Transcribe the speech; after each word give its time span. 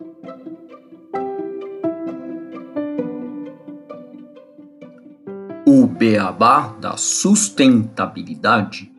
O 0.00 0.04
beabá 5.88 6.68
da 6.74 6.96
sustentabilidade. 6.96 8.92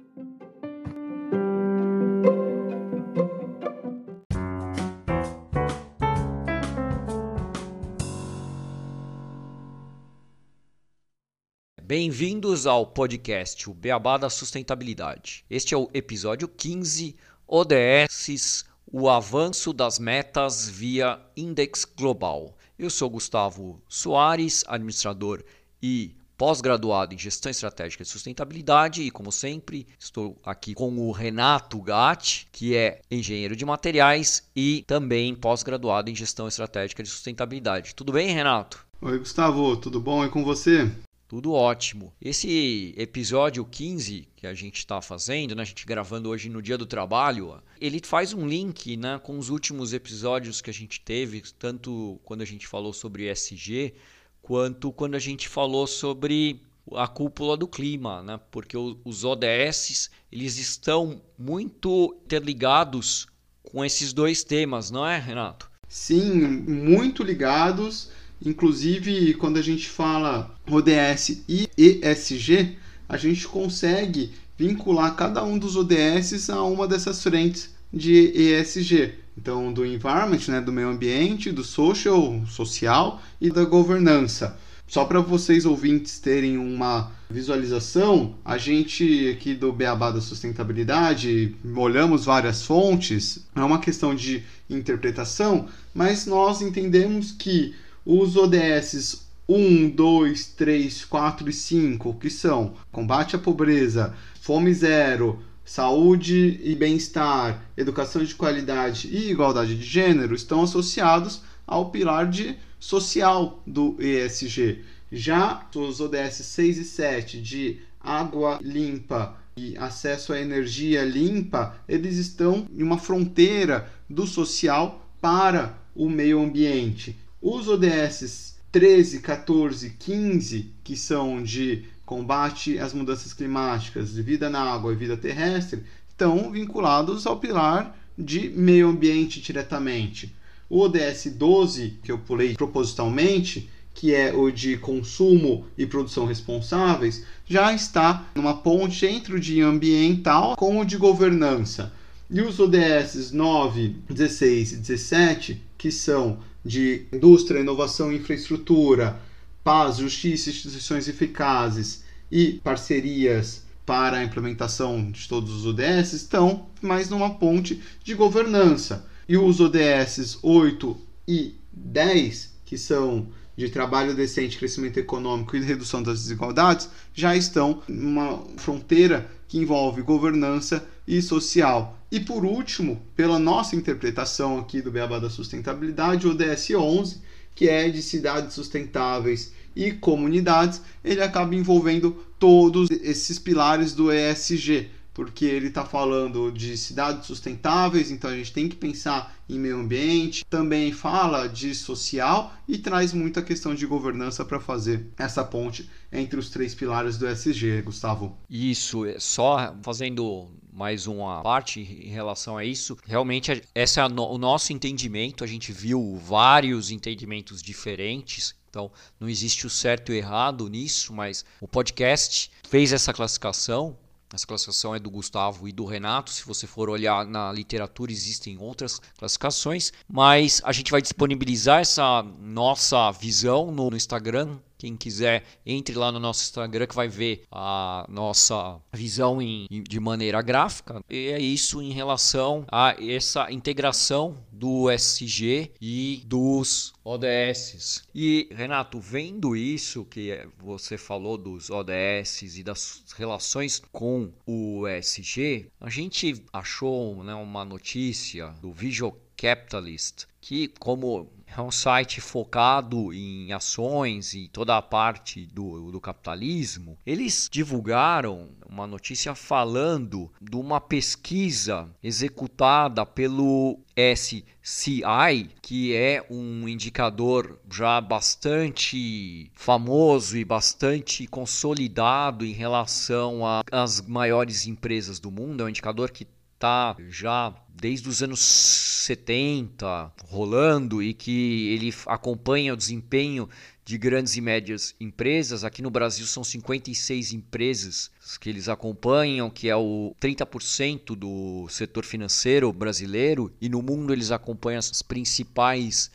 Bem-vindos 11.82 12.68
ao 12.68 12.86
podcast 12.86 13.70
O 13.70 13.74
Beabá 13.74 14.18
da 14.18 14.30
Sustentabilidade. 14.30 15.46
Este 15.50 15.74
é 15.74 15.78
o 15.78 15.90
episódio 15.94 16.50
15, 16.50 17.16
ODS, 17.48 18.66
o 18.92 19.08
avanço 19.08 19.72
das 19.72 20.00
metas 20.00 20.68
via 20.68 21.20
Index 21.38 21.86
Global. 21.86 22.58
Eu 22.78 22.90
sou 22.90 23.10
Gustavo 23.10 23.82
Soares, 23.88 24.64
administrador 24.68 25.44
e 25.82 26.16
pós-graduado 26.36 27.14
em 27.14 27.18
Gestão 27.18 27.52
Estratégica 27.52 28.02
e 28.02 28.06
Sustentabilidade 28.06 29.04
e, 29.04 29.12
como 29.12 29.32
sempre, 29.32 29.86
estou 30.00 30.38
aqui 30.44 30.74
com 30.74 30.98
o 30.98 31.12
Renato 31.12 31.80
Gatti, 31.82 32.48
que 32.52 32.76
é 32.76 33.02
engenheiro 33.12 33.56
de 33.56 33.66
materiais 33.66 34.50
e 34.56 34.84
também 34.88 35.36
pós-graduado 35.36 36.10
em 36.10 36.16
Gestão 36.16 36.48
Estratégica 36.48 37.04
e 37.04 37.06
Sustentabilidade. 37.06 37.94
Tudo 37.94 38.14
bem, 38.14 38.34
Renato? 38.34 38.86
Oi, 39.02 39.20
Gustavo, 39.20 39.78
tudo 39.78 40.00
bom? 40.00 40.26
E 40.26 40.30
com 40.30 40.44
você? 40.44 40.90
Tudo 41.30 41.54
ótimo. 41.54 42.12
Esse 42.20 42.92
episódio 42.98 43.64
15 43.64 44.28
que 44.36 44.48
a 44.48 44.54
gente 44.56 44.80
está 44.80 45.00
fazendo, 45.00 45.54
né, 45.54 45.62
a 45.62 45.66
gente 45.66 45.86
gravando 45.86 46.28
hoje 46.28 46.50
no 46.50 46.60
Dia 46.60 46.76
do 46.76 46.88
Trabalho, 46.88 47.62
ele 47.80 48.02
faz 48.04 48.34
um 48.34 48.48
link 48.48 48.98
né, 48.98 49.20
com 49.22 49.38
os 49.38 49.50
últimos 49.50 49.94
episódios 49.94 50.60
que 50.60 50.72
a 50.72 50.74
gente 50.74 51.00
teve, 51.00 51.44
tanto 51.60 52.20
quando 52.26 52.42
a 52.42 52.46
gente 52.46 52.66
falou 52.66 52.92
sobre 52.92 53.30
ESG, 53.32 53.94
quanto 54.42 54.92
quando 54.92 55.14
a 55.14 55.20
gente 55.20 55.48
falou 55.48 55.86
sobre 55.86 56.64
a 56.96 57.08
cúpula 57.08 57.56
do 57.56 57.68
clima, 57.68 58.24
né? 58.24 58.40
porque 58.50 58.76
os 58.76 59.24
ODS 59.24 60.10
eles 60.32 60.58
estão 60.58 61.22
muito 61.38 62.20
interligados 62.26 63.28
com 63.62 63.86
esses 63.86 64.14
dois 64.14 64.44
temas, 64.44 64.90
não 64.90 65.06
é, 65.06 65.20
Renato? 65.20 65.70
Sim, 65.88 66.48
muito 66.68 67.22
ligados 67.22 68.10
Inclusive, 68.44 69.34
quando 69.36 69.58
a 69.58 69.62
gente 69.62 69.90
fala 69.90 70.56
ODS 70.70 71.44
e 71.48 71.70
ESG, 71.78 72.78
a 73.08 73.18
gente 73.18 73.48
consegue 73.48 74.32
vincular 74.58 75.16
cada 75.16 75.44
um 75.44 75.58
dos 75.58 75.76
ODS 75.76 76.50
a 76.50 76.64
uma 76.64 76.88
dessas 76.88 77.22
frentes 77.22 77.74
de 77.92 78.32
ESG. 78.36 79.14
Então, 79.38 79.72
do 79.72 79.86
environment, 79.86 80.48
né, 80.50 80.60
do 80.60 80.72
meio 80.72 80.90
ambiente, 80.90 81.52
do 81.52 81.64
social, 81.64 82.42
social 82.46 83.22
e 83.40 83.50
da 83.50 83.64
governança. 83.64 84.58
Só 84.86 85.06
para 85.06 85.22
vocês 85.22 85.66
ouvintes 85.66 86.20
terem 86.20 86.58
uma 86.58 87.12
visualização, 87.30 88.36
a 88.44 88.58
gente 88.58 89.30
aqui 89.30 89.54
do 89.54 89.72
Beabá 89.72 90.10
da 90.10 90.20
Sustentabilidade 90.20 91.56
olhamos 91.76 92.26
várias 92.26 92.64
fontes, 92.64 93.46
é 93.56 93.62
uma 93.62 93.80
questão 93.80 94.16
de 94.16 94.44
interpretação, 94.68 95.68
mas 95.94 96.26
nós 96.26 96.62
entendemos 96.64 97.32
que 97.32 97.76
os 98.06 98.36
ODS 98.36 99.28
1, 99.48 99.90
2, 99.90 100.46
3, 100.46 101.06
4 101.06 101.50
e 101.50 101.54
5, 101.54 102.14
que 102.16 102.30
são 102.30 102.76
combate 102.92 103.36
à 103.36 103.40
pobreza, 103.40 104.16
fome 104.40 104.74
zero, 104.74 105.40
saúde 105.66 106.60
e 106.64 106.76
bem-estar, 106.76 107.64
educação 107.76 108.24
de 108.24 108.36
qualidade 108.36 109.08
e 109.08 109.32
igualdade 109.32 109.76
de 109.76 109.84
gênero, 109.84 110.36
estão 110.36 110.64
associados 110.64 111.42
ao 111.66 111.90
pilar 111.90 112.30
de 112.30 112.58
social 112.80 113.62
do 113.66 113.96
ESG. 114.00 114.84
Já 115.12 115.68
os 115.76 116.00
ODS 116.00 116.36
6 116.36 116.78
e 116.78 116.84
7 116.84 117.42
de 117.42 117.80
água 118.00 118.60
limpa 118.62 119.36
e 119.58 119.76
acesso 119.78 120.32
à 120.32 120.40
energia 120.40 121.04
limpa, 121.04 121.76
eles 121.88 122.18
estão 122.18 122.68
em 122.72 122.82
uma 122.82 122.98
fronteira 122.98 123.92
do 124.10 124.26
social 124.26 125.06
para 125.20 125.78
o 125.96 126.10
meio 126.10 126.42
ambiente. 126.42 127.18
Os 127.42 127.70
ODS 127.70 128.58
13, 128.70 129.22
14, 129.22 129.92
15, 129.98 130.74
que 130.84 130.98
são 130.98 131.42
de 131.42 131.86
combate 132.06 132.78
às 132.78 132.94
mudanças 132.94 133.32
climáticas, 133.32 134.12
de 134.12 134.22
vida 134.22 134.50
na 134.50 134.60
água 134.60 134.92
e 134.92 134.96
vida 134.98 135.16
terrestre, 135.16 135.84
estão 136.10 136.52
vinculados 136.52 137.26
ao 137.26 137.40
pilar 137.40 137.98
de 138.18 138.50
meio 138.50 138.90
ambiente 138.90 139.40
diretamente. 139.40 140.36
O 140.70 140.82
ODS 140.82 141.28
12, 141.34 142.00
que 142.04 142.12
eu 142.12 142.18
pulei 142.18 142.56
propositalmente, 142.56 143.70
que 143.94 144.14
é 144.14 144.34
o 144.34 144.52
de 144.52 144.76
consumo 144.76 145.66
e 145.78 145.86
produção 145.86 146.26
responsáveis, 146.26 147.24
já 147.48 147.74
está 147.74 148.28
numa 148.36 148.58
ponte 148.58 149.06
entre 149.06 149.36
o 149.36 149.40
de 149.40 149.62
ambiental 149.62 150.58
com 150.58 150.78
o 150.78 150.86
de 150.86 150.98
governança. 150.98 151.94
E 152.30 152.42
os 152.42 152.60
ODS 152.60 153.32
9, 153.32 153.96
16 154.10 154.74
e 154.74 154.76
17, 154.76 155.64
que 155.78 155.90
são 155.90 156.40
de 156.64 157.06
indústria, 157.12 157.60
inovação 157.60 158.12
e 158.12 158.18
infraestrutura, 158.18 159.20
paz, 159.64 159.98
justiça, 159.98 160.50
instituições 160.50 161.08
eficazes 161.08 162.04
e 162.32 162.54
parcerias 162.64 163.64
para 163.86 164.18
a 164.18 164.24
implementação 164.24 165.10
de 165.12 165.28
todos 165.28 165.52
os 165.52 165.66
ODS 165.66 166.14
estão 166.14 166.68
mais 166.82 167.10
numa 167.10 167.32
ponte 167.32 167.82
de 168.04 168.14
governança. 168.14 169.06
E 169.28 169.38
os 169.38 169.60
ODS 169.60 170.38
8 170.42 170.98
e 171.28 171.56
10, 171.72 172.54
que 172.66 172.78
são 172.78 173.28
de 173.58 173.70
trabalho 173.70 174.16
decente, 174.16 174.58
crescimento 174.58 174.98
econômico 174.98 175.56
e 175.56 175.62
redução 175.62 176.02
das 176.02 176.22
desigualdades, 176.22 176.90
já 177.14 177.36
estão 177.36 177.82
numa 177.88 178.44
fronteira 178.58 179.30
que 179.48 179.58
envolve 179.58 180.02
governança 180.02 180.88
e 181.08 181.22
social. 181.22 181.99
E 182.12 182.20
por 182.20 182.44
último, 182.44 183.02
pela 183.16 183.38
nossa 183.38 183.76
interpretação 183.76 184.58
aqui 184.58 184.82
do 184.82 184.92
Beabá 184.92 185.20
da 185.20 185.30
Sustentabilidade, 185.30 186.26
o 186.26 186.32
ODS 186.32 186.72
11, 186.72 187.22
que 187.54 187.70
é 187.70 187.88
de 187.88 188.02
cidades 188.02 188.56
sustentáveis 188.56 189.54
e 189.76 189.92
comunidades, 189.92 190.82
ele 191.04 191.22
acaba 191.22 191.54
envolvendo 191.54 192.12
todos 192.40 192.90
esses 192.90 193.38
pilares 193.38 193.94
do 193.94 194.12
ESG, 194.12 194.90
porque 195.14 195.46
ele 195.46 195.68
está 195.68 195.86
falando 195.86 196.52
de 196.52 196.78
cidades 196.78 197.28
sustentáveis, 197.28 198.10
então 198.10 198.32
a 198.32 198.36
gente 198.36 198.54
tem 198.54 198.68
que 198.68 198.76
pensar 198.76 199.38
em 199.48 199.60
meio 199.60 199.78
ambiente, 199.78 200.46
também 200.50 200.92
fala 200.92 201.48
de 201.48 201.76
social 201.76 202.54
e 202.68 202.78
traz 202.78 203.14
muita 203.14 203.42
questão 203.42 203.76
de 203.76 203.86
governança 203.86 204.46
para 204.46 204.60
fazer 204.60 205.06
essa 205.18 205.44
ponte 205.44 205.90
entre 206.12 206.40
os 206.40 206.50
três 206.50 206.74
pilares 206.74 207.18
do 207.18 207.28
ESG, 207.28 207.82
Gustavo. 207.84 208.38
Isso, 208.50 209.06
é 209.06 209.20
só 209.20 209.76
fazendo 209.84 210.50
mais 210.72 211.08
uma 211.08 211.42
parte 211.42 211.80
em 211.80 212.10
relação 212.10 212.58
a 212.58 212.64
isso. 212.64 212.98
Realmente, 213.06 213.64
esse 213.74 214.00
é 214.00 214.06
o 214.06 214.38
nosso 214.38 214.72
entendimento. 214.72 215.44
A 215.44 215.48
gente 215.48 215.72
viu 215.72 216.18
vários 216.18 216.92
entendimentos 216.92 217.62
diferentes. 217.62 218.56
Então, 218.70 218.92
não 219.20 219.28
existe 219.28 219.66
o 219.66 219.70
certo 219.70 220.12
e 220.12 220.16
o 220.16 220.18
errado 220.18 220.70
nisso, 220.70 221.12
mas 221.14 221.44
o 221.60 221.68
podcast 221.68 222.52
fez 222.68 222.94
essa 222.94 223.12
classificação 223.12 223.98
essa 224.32 224.46
classificação 224.46 224.94
é 224.94 225.00
do 225.00 225.10
Gustavo 225.10 225.68
e 225.68 225.72
do 225.72 225.86
Renato. 225.86 226.30
Se 226.30 226.46
você 226.46 226.68
for 226.68 226.88
olhar 226.88 227.26
na 227.26 227.52
literatura, 227.52 228.12
existem 228.12 228.60
outras 228.60 229.02
classificações, 229.18 229.92
mas 230.08 230.62
a 230.64 230.72
gente 230.72 230.92
vai 230.92 231.02
disponibilizar 231.02 231.82
essa 231.82 232.22
nossa 232.40 233.12
visão 233.12 233.72
no 233.72 233.96
Instagram 233.96 234.60
quem 234.80 234.96
quiser, 234.96 235.44
entre 235.66 235.94
lá 235.94 236.10
no 236.10 236.20
nosso 236.20 236.42
Instagram 236.42 236.88
que 236.88 236.96
vai 236.96 237.10
ver 237.10 237.44
a 237.52 238.06
nossa 238.10 238.80
visão 238.94 239.42
em, 239.42 239.68
de 239.70 240.00
maneira 240.00 240.42
gráfica. 240.42 241.04
E 241.10 241.28
é 241.28 241.40
isso 241.40 241.82
em 241.82 241.92
relação 241.92 242.66
a 242.72 242.96
essa 242.98 243.52
integração 243.52 244.38
do 244.52 244.90
SG 244.90 245.72
e 245.82 246.24
dos 246.26 246.94
ODS. 247.04 248.04
E 248.16 248.48
Renato, 248.52 249.02
vendo 249.02 249.56
isso 249.56 250.06
que 250.06 250.48
você 250.58 250.98
falou 250.98 251.38
dos 251.38 251.70
ODS 251.70 252.42
e 252.56 252.64
das 252.64 253.04
relações 253.18 253.82
com 253.92 254.32
o 254.46 254.88
SG, 254.88 255.68
a 255.82 255.90
gente 255.90 256.42
achou 256.54 257.22
né, 257.22 257.34
uma 257.36 257.66
notícia 257.66 258.48
do 258.62 258.72
Visual 258.72 259.16
Capitalist 259.36 260.26
que 260.42 260.68
como 260.80 261.30
é 261.56 261.62
um 261.62 261.72
site 261.72 262.22
focado 262.22 263.14
em 263.14 263.52
ações 263.52 264.34
e 264.34 264.48
toda 264.48 264.78
a 264.78 264.82
parte 264.82 265.46
do, 265.48 265.92
do 265.92 266.00
capitalismo. 266.00 266.98
Eles 267.06 267.50
divulgaram 267.52 268.50
uma 268.68 268.86
notícia 268.86 269.34
falando 269.34 270.32
de 270.40 270.56
uma 270.56 270.80
pesquisa 270.80 271.90
executada 272.04 273.06
pelo 273.06 273.80
SCI, 273.96 275.50
que 275.62 275.96
é 275.96 276.26
um 276.30 276.68
indicador 276.68 277.60
já 277.70 278.00
bastante 278.00 279.52
famoso 279.54 280.38
e 280.38 280.46
bastante 280.46 281.28
consolidado 281.28 282.46
em 282.46 282.54
relação 282.54 283.42
às 283.72 284.02
maiores 284.02 284.68
empresas 284.68 285.20
do 285.20 285.32
mundo. 285.32 285.64
É 285.64 285.66
um 285.66 285.70
indicador 285.70 286.12
que 286.12 286.28
está 286.60 286.98
já 287.08 287.56
desde 287.74 288.10
os 288.10 288.22
anos 288.22 288.42
70 288.42 290.12
rolando 290.28 291.02
e 291.02 291.14
que 291.14 291.70
ele 291.70 291.96
acompanha 292.06 292.74
o 292.74 292.78
desempenho 292.78 293.48
de 293.86 293.98
grandes 293.98 294.36
e 294.36 294.42
médias 294.42 294.94
empresas. 295.00 295.64
Aqui 295.64 295.82
no 295.82 295.90
Brasil 295.90 296.26
são 296.26 296.44
56 296.44 297.32
empresas 297.32 298.12
que 298.42 298.50
eles 298.50 298.68
acompanham, 298.68 299.50
que 299.50 299.70
é 299.70 299.76
o 299.76 300.14
30% 300.22 301.16
do 301.16 301.66
setor 301.70 302.04
financeiro 302.04 302.74
brasileiro, 302.74 303.54
e 303.62 303.70
no 303.70 303.82
mundo 303.82 304.12
eles 304.12 304.30
acompanham 304.30 304.80
as 304.80 305.02
principais 305.02 306.12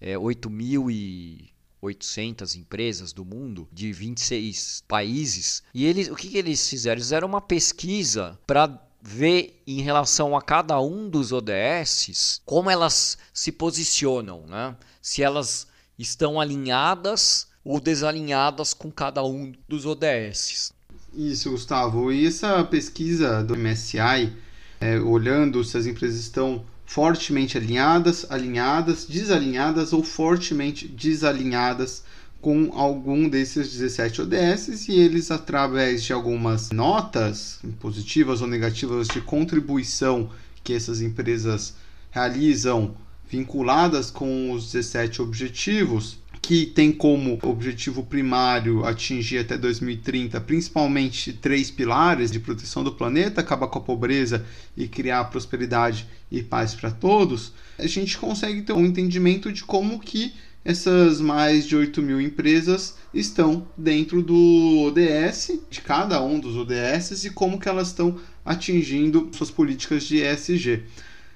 é, 0.00 0.16
8.800 0.16 2.56
empresas 2.56 3.12
do 3.12 3.24
mundo, 3.24 3.68
de 3.72 3.92
26 3.92 4.82
países. 4.88 5.62
E 5.72 5.86
eles, 5.86 6.08
o 6.08 6.16
que, 6.16 6.28
que 6.28 6.38
eles 6.38 6.68
fizeram? 6.68 6.96
Eles 6.96 7.04
fizeram 7.04 7.28
uma 7.28 7.40
pesquisa 7.40 8.36
para 8.44 8.83
ver 9.06 9.62
em 9.66 9.82
relação 9.82 10.34
a 10.34 10.40
cada 10.40 10.80
um 10.80 11.10
dos 11.10 11.30
ODSs 11.30 12.40
como 12.46 12.70
elas 12.70 13.18
se 13.34 13.52
posicionam, 13.52 14.46
né? 14.46 14.74
se 15.02 15.22
elas 15.22 15.66
estão 15.98 16.40
alinhadas 16.40 17.46
ou 17.62 17.78
desalinhadas 17.78 18.72
com 18.72 18.90
cada 18.90 19.22
um 19.22 19.52
dos 19.68 19.84
ODSs. 19.84 20.72
Isso, 21.12 21.50
Gustavo. 21.50 22.10
E 22.10 22.26
essa 22.26 22.64
pesquisa 22.64 23.44
do 23.44 23.54
MSI, 23.56 24.32
é, 24.80 24.98
olhando 24.98 25.62
se 25.62 25.76
as 25.76 25.86
empresas 25.86 26.18
estão 26.20 26.64
fortemente 26.86 27.58
alinhadas, 27.58 28.26
alinhadas, 28.30 29.04
desalinhadas 29.04 29.92
ou 29.92 30.02
fortemente 30.02 30.88
desalinhadas 30.88 32.03
com 32.44 32.70
algum 32.74 33.26
desses 33.26 33.72
17 33.72 34.20
ODS 34.20 34.88
e 34.90 35.00
eles, 35.00 35.30
através 35.30 36.04
de 36.04 36.12
algumas 36.12 36.70
notas 36.70 37.58
positivas 37.80 38.42
ou 38.42 38.46
negativas 38.46 39.08
de 39.08 39.22
contribuição 39.22 40.28
que 40.62 40.74
essas 40.74 41.00
empresas 41.00 41.74
realizam 42.10 42.94
vinculadas 43.30 44.10
com 44.10 44.52
os 44.52 44.72
17 44.72 45.22
objetivos, 45.22 46.18
que 46.42 46.66
tem 46.66 46.92
como 46.92 47.38
objetivo 47.42 48.02
primário 48.02 48.84
atingir 48.84 49.38
até 49.38 49.56
2030 49.56 50.38
principalmente 50.42 51.32
três 51.32 51.70
pilares 51.70 52.30
de 52.30 52.40
proteção 52.40 52.84
do 52.84 52.92
planeta, 52.92 53.40
acabar 53.40 53.68
com 53.68 53.78
a 53.78 53.82
pobreza 53.82 54.44
e 54.76 54.86
criar 54.86 55.24
prosperidade 55.24 56.06
e 56.30 56.42
paz 56.42 56.74
para 56.74 56.90
todos, 56.90 57.54
a 57.78 57.86
gente 57.86 58.18
consegue 58.18 58.60
ter 58.60 58.74
um 58.74 58.84
entendimento 58.84 59.50
de 59.50 59.64
como 59.64 59.98
que 59.98 60.34
essas 60.64 61.20
mais 61.20 61.66
de 61.66 61.76
8 61.76 62.00
mil 62.00 62.20
empresas 62.20 62.94
estão 63.12 63.68
dentro 63.76 64.22
do 64.22 64.80
ODS, 64.86 65.58
de 65.68 65.82
cada 65.82 66.22
um 66.22 66.40
dos 66.40 66.56
ODS, 66.56 67.24
e 67.24 67.30
como 67.30 67.60
que 67.60 67.68
elas 67.68 67.88
estão 67.88 68.18
atingindo 68.44 69.28
suas 69.32 69.50
políticas 69.50 70.04
de 70.04 70.22
ESG. 70.22 70.84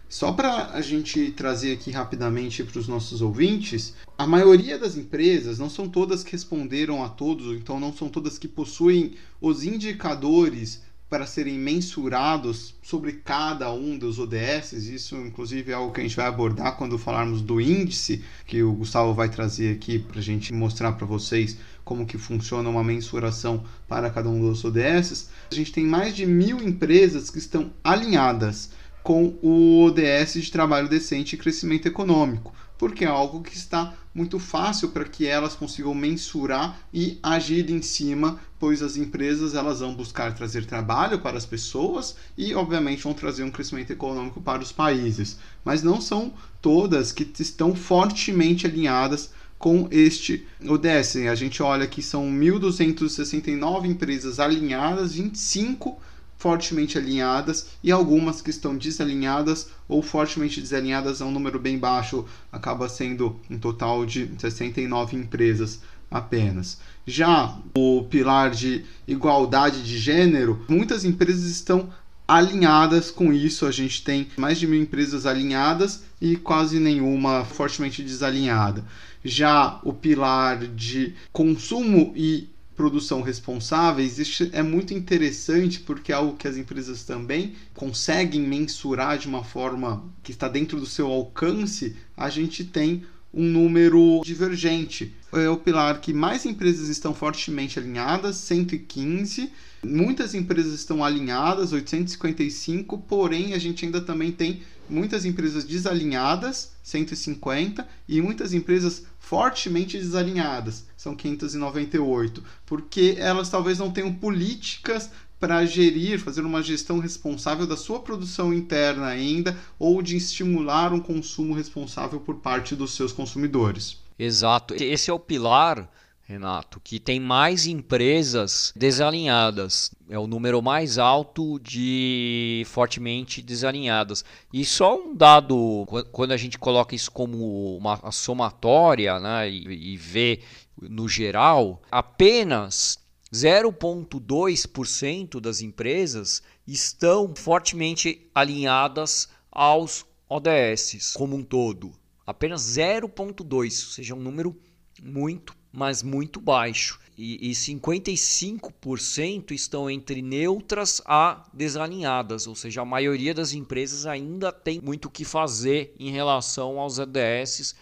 Só 0.09 0.33
para 0.33 0.71
a 0.71 0.81
gente 0.81 1.33
trazer 1.33 1.75
aqui 1.75 1.91
rapidamente 1.91 2.65
para 2.65 2.81
os 2.81 2.89
nossos 2.89 3.21
ouvintes, 3.21 3.93
a 4.17 4.27
maioria 4.27 4.79
das 4.79 4.97
empresas, 4.97 5.59
não 5.59 5.69
são 5.69 5.87
todas 5.87 6.25
que 6.25 6.33
responderam 6.33 7.05
a 7.05 7.11
todos, 7.11 7.55
então 7.55 7.79
não 7.79 7.93
são 7.93 8.09
todas 8.09 8.39
que 8.39 8.49
possuem 8.49 9.13
os 9.39 9.65
indicadores 9.65 10.83
para 11.09 11.27
serem 11.27 11.59
mensurados 11.59 12.75
sobre 12.83 13.13
cada 13.13 13.73
um 13.73 13.97
dos 13.97 14.19
ODS. 14.19 14.73
Isso, 14.73 15.17
inclusive, 15.17 15.73
é 15.73 15.75
algo 15.75 15.93
que 15.93 16.01
a 16.01 16.03
gente 16.03 16.17
vai 16.17 16.27
abordar 16.27 16.77
quando 16.77 16.99
falarmos 16.99 17.41
do 17.41 17.61
índice, 17.61 18.23
que 18.47 18.63
o 18.63 18.73
Gustavo 18.73 19.15
vai 19.15 19.29
trazer 19.29 19.75
aqui 19.75 19.99
para 19.99 20.19
a 20.19 20.23
gente 20.23 20.53
mostrar 20.53 20.93
para 20.93 21.07
vocês 21.07 21.57
como 21.85 22.05
que 22.05 22.19
funciona 22.19 22.69
uma 22.69 22.85
mensuração 22.85 23.65
para 23.89 24.11
cada 24.11 24.29
um 24.29 24.41
dos 24.41 24.65
ODS. 24.65 25.31
A 25.51 25.55
gente 25.55 25.73
tem 25.73 25.85
mais 25.85 26.15
de 26.15 26.27
mil 26.27 26.63
empresas 26.63 27.31
que 27.31 27.39
estão 27.39 27.73
alinhadas 27.83 28.71
com 29.03 29.39
o 29.41 29.85
ODS 29.85 30.35
de 30.35 30.53
trabalho 30.53 30.89
decente 30.89 31.35
e 31.35 31.39
crescimento 31.39 31.87
econômico 31.87 32.53
porque 32.79 33.05
é 33.05 33.09
algo 33.09 33.43
que 33.43 33.57
está 33.57 33.93
muito 34.15 34.39
fácil 34.39 34.89
para 34.91 35.05
que 35.05 35.27
elas 35.27 35.55
consigam 35.55 35.95
mensurar 35.95 36.79
e 36.95 37.19
agir 37.23 37.71
em 37.71 37.83
cima, 37.83 38.41
pois 38.59 38.83
as 38.83 38.97
empresas 38.97 39.55
elas 39.55 39.81
vão 39.81 39.95
buscar 39.95 40.35
trazer 40.35 40.65
trabalho 40.65 41.19
para 41.19 41.37
as 41.37 41.45
pessoas 41.45 42.17
e 42.37 42.55
obviamente 42.55 43.03
vão 43.03 43.13
trazer 43.13 43.43
um 43.43 43.51
crescimento 43.51 43.93
econômico 43.93 44.41
para 44.41 44.63
os 44.63 44.73
países, 44.73 45.39
mas 45.65 45.83
não 45.83 46.01
são 46.01 46.33
todas 46.63 47.13
que 47.13 47.29
estão 47.39 47.75
fortemente 47.75 48.67
alinhadas 48.67 49.31
com 49.59 49.89
este 49.91 50.47
ODS. 50.67 51.17
A 51.31 51.35
gente 51.35 51.63
olha 51.63 51.87
que 51.87 52.01
são 52.01 52.25
1.269 52.31 53.87
empresas 53.87 54.39
alinhadas, 54.39 55.15
25 55.15 56.01
fortemente 56.39 56.97
alinhadas 56.97 57.67
e 57.83 57.91
algumas 57.91 58.41
que 58.41 58.51
estão 58.51 58.77
desalinhadas 58.77 59.69
ou 59.89 60.01
fortemente 60.01 60.61
desalinhadas 60.61 61.21
é 61.21 61.25
um 61.25 61.33
número 61.33 61.59
bem 61.59 61.77
baixo, 61.77 62.25
acaba 62.51 62.89
sendo 62.89 63.39
um 63.51 63.59
total 63.59 64.07
de 64.07 64.31
69 64.39 65.17
empresas 65.17 65.81
apenas. 66.11 66.79
Já 67.05 67.59
o 67.77 68.05
pilar 68.09 68.51
de 68.51 68.85
igualdade 69.07 69.83
de 69.83 69.99
gênero, 69.99 70.65
muitas 70.69 71.05
empresas 71.05 71.45
estão 71.45 71.91
alinhadas 72.27 73.11
com 73.11 73.33
isso. 73.33 73.67
A 73.67 73.73
gente 73.73 74.05
tem 74.05 74.29
mais 74.37 74.59
de 74.59 74.67
mil 74.67 74.81
empresas 74.81 75.27
alinhadas 75.27 76.05
e 76.21 76.37
quase 76.37 76.79
nenhuma 76.79 77.45
fortemente 77.45 78.03
desalinhada. 78.03 78.85
Já 79.25 79.81
o 79.83 79.93
pilar 79.93 80.59
de 80.59 81.15
consumo 81.33 82.13
e 82.15 82.49
produção 82.79 83.23
responsáveis, 83.23 84.21
isso 84.21 84.49
é 84.53 84.63
muito 84.63 84.95
interessante 84.95 85.81
porque 85.81 86.13
é 86.13 86.15
algo 86.15 86.37
que 86.37 86.47
as 86.47 86.57
empresas 86.57 87.03
também 87.03 87.57
conseguem 87.75 88.41
mensurar 88.41 89.19
de 89.19 89.27
uma 89.27 89.43
forma 89.43 90.05
que 90.23 90.31
está 90.31 90.47
dentro 90.47 90.79
do 90.79 90.87
seu 90.87 91.09
alcance. 91.09 91.97
A 92.17 92.31
gente 92.31 92.65
tem 92.65 93.03
um 93.35 93.43
número 93.43 94.23
divergente. 94.25 95.13
É 95.33 95.49
o 95.51 95.57
pilar 95.57 96.01
que 96.01 96.15
mais 96.15 96.47
empresas 96.47 96.89
estão 96.89 97.13
fortemente 97.13 97.81
alinhadas, 97.81 98.37
115. 98.37 99.51
Muitas 99.85 100.33
empresas 100.33 100.73
estão 100.73 101.05
alinhadas, 101.05 101.73
855, 101.73 102.97
porém 102.99 103.55
a 103.55 103.59
gente 103.59 103.85
ainda 103.85 104.01
também 104.01 104.31
tem 104.31 104.63
muitas 104.89 105.25
empresas 105.25 105.65
desalinhadas, 105.65 106.73
150, 106.83 107.87
e 108.09 108.23
muitas 108.23 108.55
empresas 108.55 109.05
fortemente 109.29 109.99
desalinhadas, 109.99 110.87
são 110.97 111.15
598, 111.15 112.43
porque 112.65 113.15
elas 113.19 113.51
talvez 113.51 113.79
não 113.79 113.91
tenham 113.91 114.11
políticas 114.11 115.11
para 115.39 115.67
gerir, 115.67 116.19
fazer 116.19 116.41
uma 116.41 116.63
gestão 116.63 116.99
responsável 116.99 117.67
da 117.67 117.77
sua 117.77 118.01
produção 118.01 118.55
interna 118.55 119.05
ainda, 119.05 119.55
ou 119.79 120.01
de 120.01 120.17
estimular 120.17 120.95
um 120.95 120.99
consumo 120.99 121.53
responsável 121.53 122.19
por 122.21 122.37
parte 122.37 122.75
dos 122.75 122.95
seus 122.95 123.13
consumidores. 123.13 123.99
Exato. 124.19 124.75
Esse 124.83 125.11
é 125.11 125.13
o 125.13 125.19
pilar 125.19 125.87
Renato, 126.29 126.79
que 126.79 127.01
tem 127.01 127.19
mais 127.19 127.67
empresas 127.67 128.71
desalinhadas. 128.77 129.91
É 130.11 130.19
o 130.19 130.27
número 130.27 130.61
mais 130.61 130.99
alto 130.99 131.59
de 131.59 132.65
fortemente 132.67 133.41
desalinhadas. 133.41 134.23
E 134.53 134.63
só 134.63 134.95
um 134.95 135.17
dado, 135.17 135.87
quando 136.13 136.33
a 136.33 136.37
gente 136.37 136.59
coloca 136.59 136.95
isso 136.95 137.11
como 137.11 137.79
uma 137.79 138.13
somatória 138.13 139.19
né, 139.19 139.51
e, 139.51 139.97
vê 139.97 140.41
no 140.83 141.09
geral, 141.09 141.81
apenas 141.91 142.99
0,2% 143.33 145.41
das 145.41 145.63
empresas 145.63 146.43
estão 146.67 147.33
fortemente 147.35 148.29
alinhadas 148.35 149.31
aos 149.51 150.05
ODS 150.29 151.15
como 151.15 151.37
um 151.37 151.43
todo. 151.43 151.91
Apenas 152.27 152.77
0,2%, 152.77 153.63
ou 153.63 153.71
seja, 153.71 154.15
um 154.15 154.21
número 154.21 154.55
muito 155.03 155.57
mas 155.79 156.03
muito 156.03 156.41
baixo. 156.41 156.99
E, 157.17 157.51
e 157.51 157.53
55% 157.53 159.53
estão 159.53 159.89
entre 159.89 160.21
neutras 160.21 161.01
a 161.05 161.49
desalinhadas, 161.53 162.49
ou 162.49 162.55
seja, 162.55 162.83
a 162.83 162.85
maioria 162.85 163.33
das 163.33 163.53
empresas 163.53 164.07
ainda 164.07 164.53
tem 164.53 164.81
muito 164.81 165.07
o 165.07 165.11
que 165.11 165.25
fazer 165.25 165.95
em 165.99 166.11
relação 166.11 166.81
aos 166.81 166.99
EDS 166.99 167.77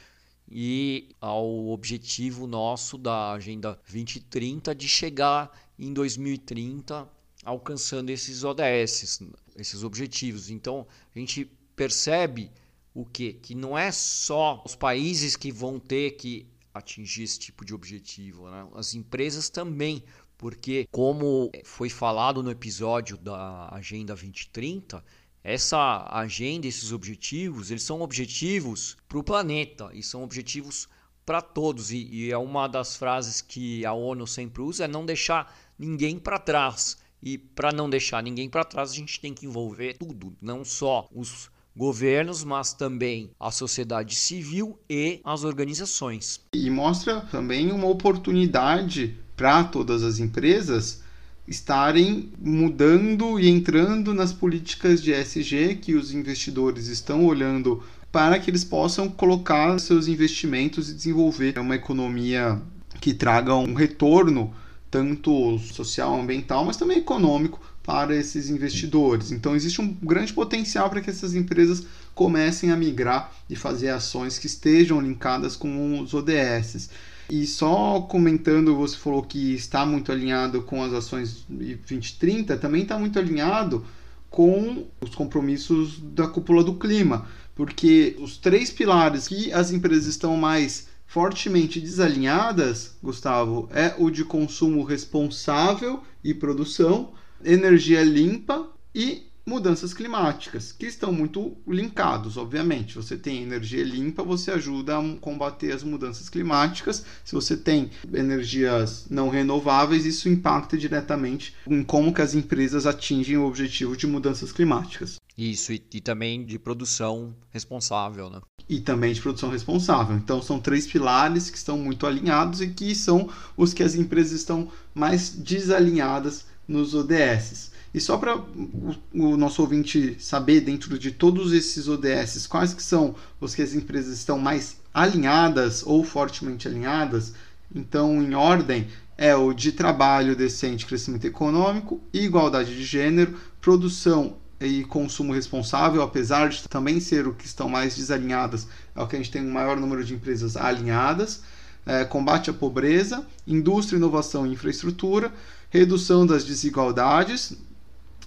e 0.48 1.08
ao 1.20 1.68
objetivo 1.68 2.46
nosso 2.46 2.98
da 2.98 3.32
Agenda 3.32 3.78
2030 3.90 4.74
de 4.74 4.88
chegar 4.88 5.50
em 5.78 5.92
2030 5.92 7.08
alcançando 7.44 8.10
esses 8.10 8.44
ODS, 8.44 9.22
esses 9.56 9.82
objetivos. 9.82 10.50
Então, 10.50 10.86
a 11.14 11.18
gente 11.18 11.50
percebe 11.74 12.50
o 12.92 13.04
que? 13.04 13.34
Que 13.34 13.54
não 13.54 13.76
é 13.76 13.92
só 13.92 14.62
os 14.64 14.74
países 14.74 15.36
que 15.36 15.52
vão 15.52 15.78
ter 15.78 16.12
que 16.12 16.46
atingir 16.78 17.22
esse 17.22 17.38
tipo 17.38 17.64
de 17.64 17.74
objetivo. 17.74 18.50
Né? 18.50 18.66
As 18.74 18.94
empresas 18.94 19.48
também, 19.48 20.02
porque, 20.36 20.86
como 20.90 21.50
foi 21.64 21.88
falado 21.88 22.42
no 22.42 22.50
episódio 22.50 23.16
da 23.16 23.68
Agenda 23.72 24.14
2030, 24.14 25.02
essa 25.42 26.08
agenda, 26.10 26.66
esses 26.66 26.90
objetivos, 26.90 27.70
eles 27.70 27.84
são 27.84 28.00
objetivos 28.00 28.96
para 29.08 29.18
o 29.18 29.22
planeta 29.22 29.90
e 29.92 30.02
são 30.02 30.24
objetivos 30.24 30.88
para 31.24 31.40
todos. 31.40 31.92
E, 31.92 32.04
e, 32.10 32.32
é 32.32 32.36
uma 32.36 32.66
das 32.66 32.96
frases 32.96 33.40
que 33.40 33.86
a 33.86 33.92
ONU 33.92 34.26
sempre 34.26 34.60
usa: 34.62 34.84
é 34.84 34.88
não 34.88 35.06
deixar 35.06 35.56
ninguém 35.78 36.18
para 36.18 36.38
trás. 36.38 36.98
E 37.22 37.38
para 37.38 37.72
não 37.72 37.88
deixar 37.88 38.22
ninguém 38.22 38.48
para 38.48 38.64
trás, 38.64 38.90
a 38.90 38.94
gente 38.94 39.20
tem 39.20 39.32
que 39.32 39.46
envolver 39.46 39.96
tudo, 39.96 40.36
não 40.40 40.64
só 40.64 41.08
os 41.12 41.50
governos, 41.76 42.42
mas 42.42 42.72
também 42.72 43.30
a 43.38 43.50
sociedade 43.50 44.14
civil 44.14 44.78
e 44.88 45.20
as 45.22 45.44
organizações. 45.44 46.40
E 46.54 46.70
mostra 46.70 47.20
também 47.20 47.70
uma 47.70 47.86
oportunidade 47.86 49.18
para 49.36 49.64
todas 49.64 50.02
as 50.02 50.18
empresas 50.18 51.04
estarem 51.46 52.32
mudando 52.38 53.38
e 53.38 53.48
entrando 53.48 54.12
nas 54.12 54.32
políticas 54.32 55.02
de 55.02 55.12
ESG 55.12 55.76
que 55.76 55.94
os 55.94 56.12
investidores 56.12 56.88
estão 56.88 57.24
olhando 57.24 57.82
para 58.10 58.38
que 58.38 58.50
eles 58.50 58.64
possam 58.64 59.08
colocar 59.08 59.78
seus 59.78 60.08
investimentos 60.08 60.88
e 60.88 60.94
desenvolver 60.94 61.58
uma 61.58 61.76
economia 61.76 62.60
que 63.00 63.12
traga 63.12 63.54
um 63.54 63.74
retorno 63.74 64.52
tanto 64.90 65.58
social, 65.58 66.18
ambiental, 66.18 66.64
mas 66.64 66.76
também 66.76 66.98
econômico 66.98 67.60
para 67.86 68.16
esses 68.16 68.50
investidores. 68.50 69.30
Então 69.30 69.54
existe 69.54 69.80
um 69.80 69.94
grande 70.02 70.32
potencial 70.32 70.90
para 70.90 71.00
que 71.00 71.08
essas 71.08 71.36
empresas 71.36 71.86
comecem 72.14 72.72
a 72.72 72.76
migrar 72.76 73.32
e 73.48 73.54
fazer 73.54 73.90
ações 73.90 74.38
que 74.38 74.48
estejam 74.48 75.00
linkadas 75.00 75.54
com 75.54 76.00
os 76.00 76.12
ODS. 76.12 76.90
E 77.30 77.46
só 77.46 78.00
comentando, 78.00 78.74
você 78.74 78.96
falou 78.96 79.22
que 79.22 79.54
está 79.54 79.86
muito 79.86 80.10
alinhado 80.10 80.62
com 80.62 80.82
as 80.82 80.92
ações 80.92 81.44
2030, 81.48 82.56
também 82.56 82.82
está 82.82 82.98
muito 82.98 83.18
alinhado 83.18 83.84
com 84.28 84.86
os 85.00 85.14
compromissos 85.14 85.98
da 86.00 86.26
cúpula 86.26 86.62
do 86.62 86.74
clima, 86.74 87.26
porque 87.54 88.16
os 88.18 88.36
três 88.36 88.70
pilares 88.70 89.28
que 89.28 89.52
as 89.52 89.70
empresas 89.70 90.06
estão 90.06 90.36
mais 90.36 90.88
fortemente 91.06 91.80
desalinhadas, 91.80 92.96
Gustavo, 93.02 93.68
é 93.72 93.94
o 93.96 94.10
de 94.10 94.24
consumo 94.24 94.82
responsável 94.82 96.02
e 96.22 96.34
produção, 96.34 97.12
energia 97.46 98.02
limpa 98.02 98.68
e 98.94 99.26
mudanças 99.48 99.94
climáticas, 99.94 100.72
que 100.72 100.86
estão 100.86 101.12
muito 101.12 101.56
linkados, 101.68 102.36
obviamente. 102.36 102.96
Você 102.96 103.16
tem 103.16 103.44
energia 103.44 103.84
limpa, 103.84 104.24
você 104.24 104.50
ajuda 104.50 104.98
a 104.98 105.18
combater 105.20 105.70
as 105.70 105.84
mudanças 105.84 106.28
climáticas. 106.28 107.04
Se 107.24 107.32
você 107.32 107.56
tem 107.56 107.88
energias 108.12 109.06
não 109.08 109.28
renováveis, 109.28 110.04
isso 110.04 110.28
impacta 110.28 110.76
diretamente 110.76 111.54
em 111.68 111.84
como 111.84 112.12
que 112.12 112.20
as 112.20 112.34
empresas 112.34 112.86
atingem 112.86 113.36
o 113.36 113.46
objetivo 113.46 113.96
de 113.96 114.08
mudanças 114.08 114.50
climáticas. 114.50 115.16
Isso, 115.38 115.72
e, 115.72 115.80
e 115.94 116.00
também 116.00 116.44
de 116.44 116.58
produção 116.58 117.32
responsável, 117.50 118.28
né? 118.28 118.40
E 118.68 118.80
também 118.80 119.12
de 119.12 119.20
produção 119.20 119.50
responsável. 119.50 120.16
Então, 120.16 120.42
são 120.42 120.58
três 120.58 120.88
pilares 120.88 121.50
que 121.50 121.56
estão 121.58 121.78
muito 121.78 122.04
alinhados 122.04 122.60
e 122.60 122.66
que 122.66 122.96
são 122.96 123.30
os 123.56 123.72
que 123.72 123.84
as 123.84 123.94
empresas 123.94 124.32
estão 124.32 124.72
mais 124.92 125.30
desalinhadas 125.30 126.46
nos 126.66 126.94
ODS. 126.94 127.70
E 127.94 128.00
só 128.00 128.18
para 128.18 128.36
o, 128.36 128.94
o, 129.14 129.36
nosso 129.36 129.62
ouvinte 129.62 130.16
saber, 130.18 130.60
dentro 130.60 130.98
de 130.98 131.10
todos 131.10 131.52
esses 131.52 131.88
ODS, 131.88 132.46
quais 132.46 132.74
que 132.74 132.82
são 132.82 133.14
os 133.40 133.54
que 133.54 133.62
as 133.62 133.74
empresas 133.74 134.18
estão 134.18 134.38
mais 134.38 134.76
alinhadas 134.92 135.82
ou 135.86 136.04
fortemente 136.04 136.68
alinhadas, 136.68 137.32
então, 137.74 138.22
em 138.22 138.34
ordem, 138.34 138.88
é 139.16 139.34
o 139.34 139.52
de 139.52 139.72
trabalho 139.72 140.36
decente, 140.36 140.86
crescimento 140.86 141.26
econômico, 141.26 142.00
igualdade 142.12 142.76
de 142.76 142.84
gênero, 142.84 143.38
produção 143.60 144.36
e 144.60 144.84
consumo 144.84 145.32
responsável, 145.32 146.02
apesar 146.02 146.48
de 146.48 146.68
também 146.68 147.00
ser 147.00 147.26
o 147.26 147.34
que 147.34 147.46
estão 147.46 147.68
mais 147.68 147.96
desalinhadas, 147.96 148.66
é 148.94 149.02
o 149.02 149.06
que 149.06 149.16
a 149.16 149.18
gente 149.18 149.30
tem 149.30 149.42
um 149.42 149.52
maior 149.52 149.76
número 149.78 150.04
de 150.04 150.14
empresas 150.14 150.56
alinhadas, 150.56 151.42
é, 151.86 152.04
combate 152.04 152.50
à 152.50 152.52
pobreza, 152.52 153.24
indústria, 153.46 153.96
inovação 153.96 154.46
e 154.46 154.52
infraestrutura, 154.52 155.32
redução 155.70 156.26
das 156.26 156.44
desigualdades, 156.44 157.56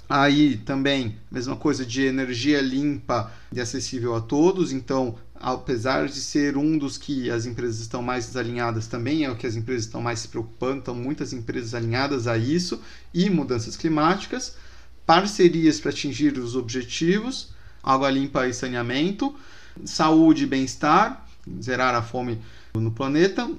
aí 0.08 0.58
também 0.58 1.18
mesma 1.30 1.56
coisa 1.56 1.86
de 1.86 2.04
energia 2.04 2.62
limpa 2.62 3.32
e 3.52 3.60
acessível 3.60 4.16
a 4.16 4.22
todos, 4.22 4.72
então 4.72 5.16
apesar 5.36 6.08
de 6.08 6.20
ser 6.20 6.58
um 6.58 6.78
dos 6.78 6.98
que 6.98 7.30
as 7.30 7.46
empresas 7.46 7.80
estão 7.80 8.02
mais 8.02 8.26
desalinhadas, 8.26 8.88
também 8.88 9.24
é 9.24 9.32
o 9.32 9.36
que 9.36 9.48
as 9.48 9.56
empresas 9.56 9.86
estão 9.86 10.02
mais 10.02 10.20
se 10.20 10.28
preocupando, 10.28 10.80
estão 10.80 10.96
muitas 10.96 11.32
empresas 11.32 11.74
alinhadas 11.74 12.28
a 12.28 12.38
isso, 12.38 12.82
e 13.14 13.30
mudanças 13.30 13.78
climáticas, 13.78 14.56
parcerias 15.06 15.80
para 15.80 15.92
atingir 15.92 16.38
os 16.38 16.56
objetivos, 16.56 17.54
água 17.82 18.10
limpa 18.10 18.48
e 18.48 18.54
saneamento, 18.54 19.34
saúde 19.86 20.44
e 20.44 20.48
bem-estar, 20.48 21.26
zerar 21.62 21.96
a 21.96 22.02
fome 22.02 22.40
no 22.74 22.92
planeta, 22.92 23.50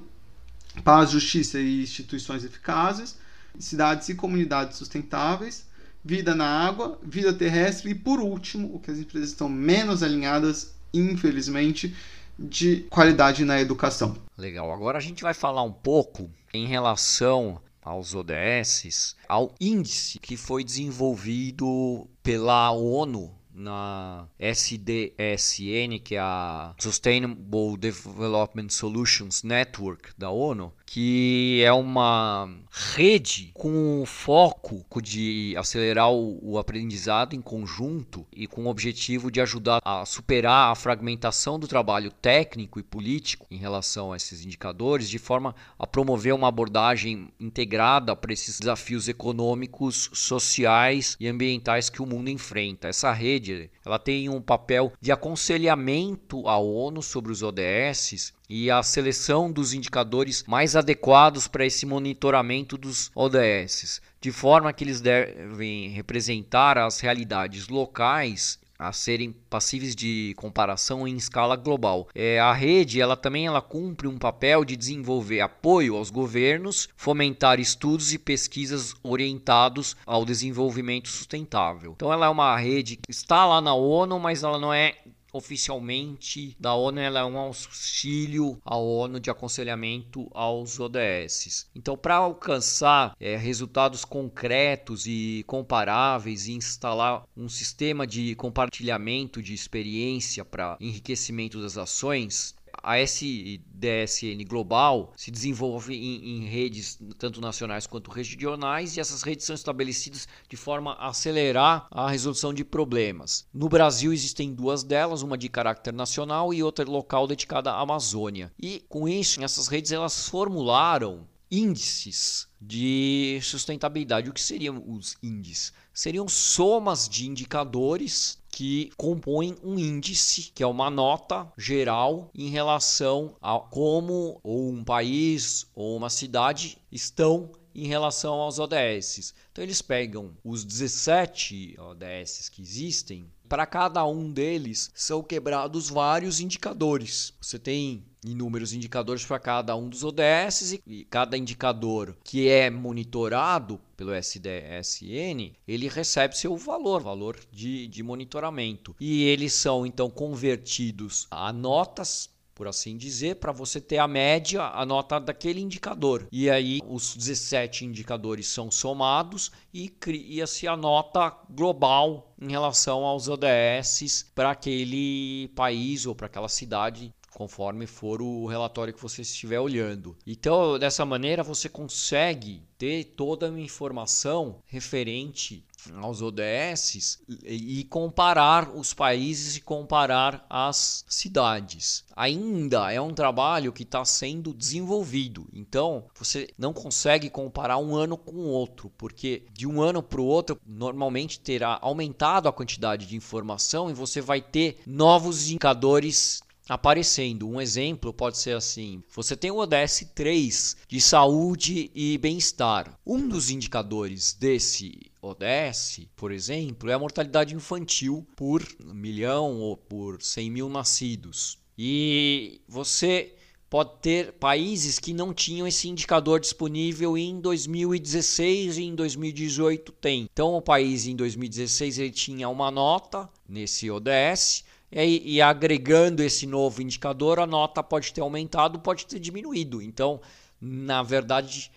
paz, 0.83 1.11
justiça 1.11 1.59
e 1.59 1.83
instituições 1.83 2.43
eficazes, 2.43 3.17
cidades 3.59 4.09
e 4.09 4.15
comunidades 4.15 4.77
sustentáveis, 4.77 5.65
vida 6.03 6.33
na 6.33 6.45
água, 6.45 6.99
vida 7.03 7.33
terrestre 7.33 7.91
e, 7.91 7.95
por 7.95 8.19
último, 8.19 8.73
o 8.75 8.79
que 8.79 8.91
as 8.91 8.97
empresas 8.97 9.29
estão 9.29 9.49
menos 9.49 10.01
alinhadas, 10.01 10.73
infelizmente, 10.93 11.95
de 12.39 12.87
qualidade 12.89 13.45
na 13.45 13.61
educação. 13.61 14.17
Legal. 14.37 14.71
Agora 14.71 14.97
a 14.97 15.01
gente 15.01 15.21
vai 15.21 15.33
falar 15.33 15.63
um 15.63 15.71
pouco 15.71 16.29
em 16.53 16.65
relação 16.65 17.61
aos 17.83 18.13
ODS, 18.13 19.15
ao 19.27 19.53
índice 19.59 20.19
que 20.19 20.37
foi 20.37 20.63
desenvolvido 20.63 22.07
pela 22.23 22.71
ONU 22.71 23.31
na 23.61 24.27
SDSN, 24.39 25.99
que 26.03 26.15
é 26.15 26.19
a 26.19 26.73
Sustainable 26.79 27.77
Development 27.77 28.69
Solutions 28.69 29.43
Network 29.43 30.11
da 30.17 30.29
ONU, 30.29 30.73
que 30.93 31.63
é 31.63 31.71
uma 31.71 32.53
rede 32.69 33.51
com 33.53 34.03
foco 34.05 34.83
de 35.01 35.55
acelerar 35.57 36.11
o, 36.11 36.57
aprendizado 36.57 37.33
em 37.33 37.39
conjunto 37.39 38.27
e 38.29 38.45
com 38.45 38.65
o 38.65 38.67
objetivo 38.67 39.31
de 39.31 39.39
ajudar 39.39 39.79
a 39.85 40.05
superar 40.05 40.69
a 40.69 40.75
fragmentação 40.75 41.57
do 41.57 41.65
trabalho 41.65 42.11
técnico 42.11 42.77
e 42.77 42.83
político 42.83 43.47
em 43.49 43.55
relação 43.55 44.11
a 44.11 44.17
esses 44.17 44.43
indicadores, 44.43 45.09
de 45.09 45.17
forma 45.17 45.55
a 45.79 45.87
promover 45.87 46.33
uma 46.33 46.49
abordagem 46.49 47.29
integrada 47.39 48.13
para 48.13 48.33
esses 48.33 48.59
desafios 48.59 49.07
econômicos, 49.07 50.09
sociais 50.11 51.15
e 51.21 51.27
ambientais 51.29 51.89
que 51.89 52.01
o 52.01 52.05
mundo 52.05 52.29
enfrenta. 52.29 52.89
Essa 52.89 53.13
rede 53.13 53.71
ela 53.85 53.97
tem 53.97 54.27
um 54.27 54.41
papel 54.41 54.91
de 54.99 55.13
aconselhamento 55.13 56.45
à 56.49 56.57
ONU 56.57 57.01
sobre 57.01 57.31
os 57.31 57.41
ODS 57.41 58.33
e 58.53 58.69
a 58.69 58.83
seleção 58.83 59.49
dos 59.49 59.73
indicadores 59.73 60.43
mais 60.45 60.75
adequados 60.75 61.47
para 61.47 61.65
esse 61.65 61.85
monitoramento 61.85 62.77
dos 62.77 63.09
ODS, 63.15 64.01
de 64.19 64.29
forma 64.29 64.73
que 64.73 64.83
eles 64.83 64.99
devem 64.99 65.87
representar 65.87 66.77
as 66.77 66.99
realidades 66.99 67.69
locais 67.69 68.59
a 68.77 68.91
serem 68.91 69.31
passíveis 69.49 69.95
de 69.95 70.33
comparação 70.35 71.07
em 71.07 71.15
escala 71.15 71.55
global. 71.55 72.09
É, 72.13 72.41
a 72.41 72.51
rede 72.51 72.99
ela 72.99 73.15
também 73.15 73.45
ela 73.45 73.61
cumpre 73.61 74.05
um 74.05 74.17
papel 74.17 74.65
de 74.65 74.75
desenvolver 74.75 75.39
apoio 75.39 75.95
aos 75.95 76.09
governos, 76.09 76.89
fomentar 76.97 77.57
estudos 77.57 78.11
e 78.11 78.17
pesquisas 78.17 78.93
orientados 79.01 79.95
ao 80.05 80.25
desenvolvimento 80.25 81.07
sustentável. 81.07 81.93
Então 81.95 82.11
ela 82.11 82.25
é 82.25 82.29
uma 82.29 82.57
rede 82.57 82.97
que 82.97 83.11
está 83.11 83.45
lá 83.45 83.61
na 83.61 83.73
ONU, 83.73 84.19
mas 84.19 84.43
ela 84.43 84.59
não 84.59 84.73
é 84.73 84.97
oficialmente 85.31 86.55
da 86.59 86.73
ONU 86.73 86.99
ela 86.99 87.19
é 87.19 87.25
um 87.25 87.37
auxílio 87.37 88.59
à 88.65 88.77
ONU 88.77 89.19
de 89.19 89.29
aconselhamento 89.29 90.29
aos 90.33 90.79
ODS. 90.79 91.69
Então, 91.75 91.97
para 91.97 92.15
alcançar 92.15 93.15
é, 93.19 93.35
resultados 93.35 94.05
concretos 94.05 95.05
e 95.05 95.43
comparáveis 95.47 96.47
e 96.47 96.53
instalar 96.53 97.23
um 97.35 97.49
sistema 97.49 98.05
de 98.05 98.35
compartilhamento 98.35 99.41
de 99.41 99.53
experiência 99.53 100.43
para 100.43 100.77
enriquecimento 100.79 101.61
das 101.61 101.77
ações, 101.77 102.55
a 102.81 102.97
SDSN 102.99 104.43
global 104.47 105.13
se 105.15 105.31
desenvolve 105.31 105.95
em, 105.95 106.37
em, 106.37 106.45
redes 106.47 106.99
tanto 107.17 107.41
nacionais 107.41 107.87
quanto 107.87 108.11
regionais 108.11 108.95
e 108.95 108.99
essas 108.99 109.23
redes 109.23 109.45
são 109.45 109.53
estabelecidas 109.53 110.27
de 110.49 110.57
forma 110.57 110.93
a 110.93 111.07
acelerar 111.09 111.87
a 111.91 112.09
resolução 112.09 112.53
de 112.53 112.63
problemas. 112.63 113.47
No 113.53 113.69
Brasil 113.69 114.13
existem 114.13 114.53
duas 114.53 114.83
delas, 114.83 115.21
uma 115.21 115.37
de 115.37 115.49
caráter 115.49 115.93
nacional 115.93 116.53
e 116.53 116.63
outra 116.63 116.85
local 116.85 117.27
dedicada 117.27 117.71
à 117.71 117.81
Amazônia. 117.81 118.51
E 118.61 118.83
com 118.87 119.07
isso, 119.07 119.43
essas 119.43 119.67
redes 119.67 119.91
elas 119.91 120.27
formularam 120.27 121.27
índices 121.51 122.47
de 122.59 123.39
sustentabilidade. 123.43 124.29
O 124.29 124.33
que 124.33 124.41
seriam 124.41 124.81
os 124.87 125.17
índices? 125.21 125.73
Seriam 125.93 126.27
somas 126.27 127.09
de 127.09 127.27
indicadores 127.27 128.40
que 128.51 128.91
compõem 128.97 129.55
um 129.63 129.79
índice, 129.79 130.51
que 130.53 130.61
é 130.61 130.67
uma 130.67 130.89
nota 130.89 131.51
geral 131.57 132.29
em 132.35 132.49
relação 132.49 133.35
a 133.41 133.57
como 133.57 134.39
ou 134.43 134.69
um 134.69 134.83
país 134.83 135.65
ou 135.73 135.95
uma 135.95 136.09
cidade 136.09 136.77
estão 136.91 137.49
em 137.73 137.87
relação 137.87 138.33
aos 138.33 138.59
ODS. 138.59 139.33
Então 139.51 139.63
eles 139.63 139.81
pegam 139.81 140.31
os 140.43 140.65
17 140.65 141.77
ODS 141.79 142.49
que 142.49 142.61
existem 142.61 143.25
para 143.51 143.65
cada 143.65 144.05
um 144.05 144.31
deles 144.31 144.89
são 144.95 145.21
quebrados 145.21 145.89
vários 145.89 146.39
indicadores. 146.39 147.33
Você 147.41 147.59
tem 147.59 148.05
inúmeros 148.25 148.71
indicadores 148.71 149.25
para 149.25 149.39
cada 149.39 149.75
um 149.75 149.89
dos 149.89 150.05
ODS 150.05 150.79
e 150.87 151.03
cada 151.09 151.37
indicador 151.37 152.15
que 152.23 152.47
é 152.47 152.69
monitorado 152.69 153.77
pelo 153.97 154.13
SDSN, 154.13 155.51
ele 155.67 155.89
recebe 155.89 156.37
seu 156.37 156.55
valor, 156.55 157.03
valor 157.03 157.37
de, 157.51 157.87
de 157.87 158.01
monitoramento. 158.01 158.95
E 159.01 159.23
eles 159.23 159.51
são 159.51 159.85
então 159.85 160.09
convertidos 160.09 161.27
a 161.29 161.51
notas 161.51 162.29
por 162.61 162.67
assim 162.67 162.95
dizer, 162.95 163.37
para 163.37 163.51
você 163.51 163.81
ter 163.81 163.97
a 163.97 164.07
média, 164.07 164.61
a 164.61 164.85
nota 164.85 165.19
daquele 165.19 165.59
indicador. 165.59 166.27
E 166.31 166.47
aí 166.47 166.79
os 166.87 167.15
17 167.15 167.85
indicadores 167.85 168.45
são 168.45 168.69
somados 168.69 169.51
e 169.73 169.89
cria-se 169.89 170.67
a 170.67 170.77
nota 170.77 171.35
global 171.49 172.31
em 172.39 172.51
relação 172.51 173.03
aos 173.03 173.27
ODS 173.27 174.29
para 174.35 174.51
aquele 174.51 175.47
país 175.55 176.05
ou 176.05 176.13
para 176.13 176.27
aquela 176.27 176.47
cidade 176.47 177.11
conforme 177.33 177.87
for 177.87 178.21
o 178.21 178.45
relatório 178.45 178.93
que 178.93 179.01
você 179.01 179.23
estiver 179.23 179.59
olhando. 179.59 180.15
Então, 180.27 180.77
dessa 180.77 181.03
maneira, 181.03 181.41
você 181.41 181.67
consegue 181.67 182.61
ter 182.77 183.05
toda 183.15 183.49
a 183.49 183.59
informação 183.59 184.59
referente 184.67 185.65
aos 186.01 186.21
ODS 186.21 187.21
e 187.43 187.83
comparar 187.85 188.69
os 188.75 188.93
países 188.93 189.57
e 189.57 189.61
comparar 189.61 190.45
as 190.49 191.05
cidades. 191.07 192.03
Ainda 192.15 192.91
é 192.91 192.99
um 193.01 193.13
trabalho 193.13 193.73
que 193.73 193.83
está 193.83 194.03
sendo 194.05 194.53
desenvolvido, 194.53 195.47
então 195.53 196.05
você 196.15 196.49
não 196.57 196.73
consegue 196.73 197.29
comparar 197.29 197.77
um 197.77 197.95
ano 197.95 198.17
com 198.17 198.35
o 198.35 198.49
outro, 198.49 198.91
porque 198.97 199.45
de 199.51 199.65
um 199.65 199.81
ano 199.81 200.03
para 200.03 200.21
o 200.21 200.25
outro 200.25 200.59
normalmente 200.65 201.39
terá 201.39 201.79
aumentado 201.81 202.47
a 202.47 202.53
quantidade 202.53 203.05
de 203.05 203.15
informação 203.15 203.89
e 203.89 203.93
você 203.93 204.21
vai 204.21 204.41
ter 204.41 204.81
novos 204.85 205.49
indicadores 205.49 206.41
aparecendo. 206.71 207.49
Um 207.49 207.59
exemplo 207.59 208.13
pode 208.13 208.37
ser 208.37 208.55
assim: 208.55 209.03
você 209.13 209.35
tem 209.35 209.51
o 209.51 209.57
ODS 209.57 210.09
3 210.15 210.77
de 210.87 211.01
saúde 211.01 211.91
e 211.93 212.17
bem-estar. 212.17 212.97
Um 213.05 213.27
dos 213.27 213.49
indicadores 213.49 214.33
desse 214.33 215.11
ODS, 215.21 216.07
por 216.15 216.31
exemplo, 216.31 216.89
é 216.89 216.93
a 216.93 216.99
mortalidade 216.99 217.53
infantil 217.53 218.25
por 218.37 218.65
milhão 218.79 219.59
ou 219.59 219.75
por 219.75 220.21
100 220.21 220.49
mil 220.49 220.69
nascidos. 220.69 221.59
E 221.77 222.61
você 222.69 223.35
pode 223.69 223.91
ter 224.01 224.33
países 224.33 224.97
que 224.97 225.13
não 225.13 225.33
tinham 225.33 225.67
esse 225.67 225.89
indicador 225.89 226.39
disponível 226.39 227.17
em 227.17 227.39
2016 227.39 228.77
e 228.77 228.83
em 228.83 228.95
2018 228.95 229.91
tem. 229.93 230.27
Então 230.31 230.55
o 230.55 230.61
país 230.61 231.05
em 231.05 231.15
2016 231.15 231.99
ele 231.99 232.11
tinha 232.11 232.47
uma 232.47 232.71
nota 232.71 233.29
nesse 233.47 233.89
ODS 233.91 234.63
e, 234.91 235.35
e, 235.35 235.41
agregando 235.41 236.21
esse 236.21 236.45
novo 236.45 236.81
indicador, 236.81 237.39
a 237.39 237.45
nota 237.45 237.81
pode 237.81 238.11
ter 238.11 238.21
aumentado, 238.21 238.79
pode 238.79 239.05
ter 239.05 239.19
diminuído. 239.19 239.81
Então, 239.81 240.19
na 240.59 241.01
verdade, 241.01 241.71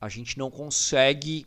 a 0.00 0.08
gente 0.08 0.38
não 0.38 0.50
consegue 0.50 1.46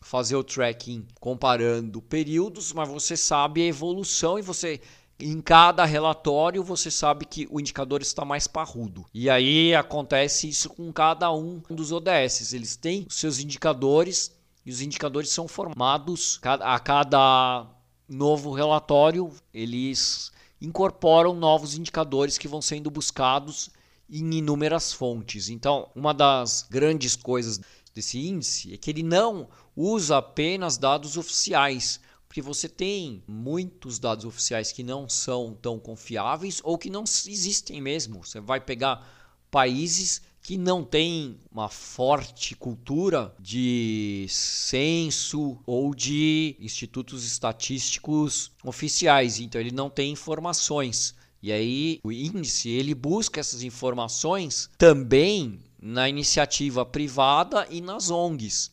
fazer 0.00 0.36
o 0.36 0.44
tracking 0.44 1.06
comparando 1.20 2.02
períodos, 2.02 2.72
mas 2.72 2.88
você 2.88 3.16
sabe 3.16 3.62
a 3.62 3.66
evolução 3.66 4.38
e 4.38 4.42
você 4.42 4.80
em 5.20 5.40
cada 5.40 5.84
relatório 5.84 6.62
você 6.62 6.90
sabe 6.90 7.24
que 7.24 7.48
o 7.50 7.58
indicador 7.58 8.00
está 8.02 8.24
mais 8.24 8.46
parrudo. 8.46 9.04
E 9.12 9.28
aí 9.28 9.74
acontece 9.74 10.48
isso 10.48 10.70
com 10.70 10.92
cada 10.92 11.32
um 11.32 11.60
dos 11.70 11.90
ODS. 11.90 12.52
Eles 12.52 12.76
têm 12.76 13.04
os 13.08 13.16
seus 13.16 13.40
indicadores 13.40 14.32
e 14.64 14.70
os 14.70 14.80
indicadores 14.80 15.30
são 15.30 15.48
formados 15.48 16.38
a 16.42 16.78
cada 16.78 17.66
novo 18.08 18.52
relatório, 18.52 19.32
eles 19.52 20.32
incorporam 20.60 21.34
novos 21.34 21.76
indicadores 21.76 22.36
que 22.36 22.48
vão 22.48 22.60
sendo 22.60 22.90
buscados 22.90 23.70
em 24.10 24.34
inúmeras 24.34 24.92
fontes. 24.92 25.48
Então, 25.48 25.88
uma 25.94 26.12
das 26.12 26.66
grandes 26.68 27.14
coisas 27.14 27.60
desse 27.94 28.18
índice 28.18 28.72
é 28.72 28.76
que 28.76 28.90
ele 28.90 29.02
não 29.02 29.48
usa 29.76 30.18
apenas 30.18 30.78
dados 30.78 31.16
oficiais, 31.16 32.00
porque 32.26 32.42
você 32.42 32.68
tem 32.68 33.22
muitos 33.26 33.98
dados 33.98 34.24
oficiais 34.24 34.72
que 34.72 34.82
não 34.82 35.08
são 35.08 35.56
tão 35.60 35.78
confiáveis 35.78 36.60
ou 36.64 36.76
que 36.76 36.90
não 36.90 37.04
existem 37.04 37.80
mesmo. 37.80 38.24
Você 38.24 38.40
vai 38.40 38.60
pegar 38.60 39.06
países 39.50 40.22
que 40.48 40.56
não 40.56 40.82
têm 40.82 41.38
uma 41.52 41.68
forte 41.68 42.56
cultura 42.56 43.34
de 43.38 44.24
censo 44.30 45.58
ou 45.66 45.94
de 45.94 46.56
institutos 46.58 47.26
estatísticos 47.26 48.50
oficiais, 48.64 49.40
então 49.40 49.60
ele 49.60 49.72
não 49.72 49.90
tem 49.90 50.10
informações. 50.10 51.14
E 51.42 51.52
aí 51.52 52.00
o 52.02 52.10
índice 52.10 52.70
ele 52.70 52.94
busca 52.94 53.38
essas 53.38 53.62
informações 53.62 54.70
também 54.78 55.60
na 55.78 56.08
iniciativa 56.08 56.82
privada 56.86 57.66
e 57.68 57.82
nas 57.82 58.10
ONGs 58.10 58.70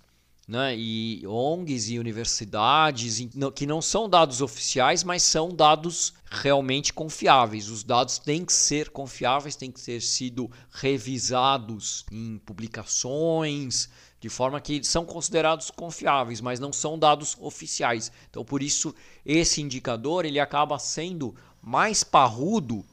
né? 0.48 0.76
e 0.78 1.26
ONGs 1.26 1.90
e 1.90 2.00
universidades, 2.00 3.20
que 3.56 3.66
não 3.66 3.82
são 3.82 4.08
dados 4.08 4.42
oficiais, 4.42 5.04
mas 5.04 5.24
são 5.24 5.50
dados 5.50 6.14
realmente 6.30 6.94
confiáveis. 6.94 7.70
Os 7.70 7.84
dados 7.84 8.20
têm 8.20 8.46
que 8.46 8.54
ser 8.54 8.90
confiáveis, 8.90 9.56
têm 9.56 9.72
que 9.72 9.82
ter 9.82 10.02
sido 10.02 10.50
revisados 10.72 12.06
em 12.12 12.38
publicações, 12.46 13.90
de 14.20 14.30
forma 14.30 14.62
que 14.62 14.84
são 14.84 15.06
considerados 15.06 15.72
confiáveis, 15.72 16.42
mas 16.42 16.60
não 16.60 16.72
são 16.72 16.98
dados 16.98 17.36
oficiais. 17.40 18.12
Então, 18.30 18.46
por 18.46 18.62
isso, 18.62 18.94
esse 19.26 19.62
indicador 19.62 20.26
ele 20.26 20.40
acaba 20.40 20.78
sendo 20.80 21.36
mais 21.62 22.04
parrudo 22.04 22.86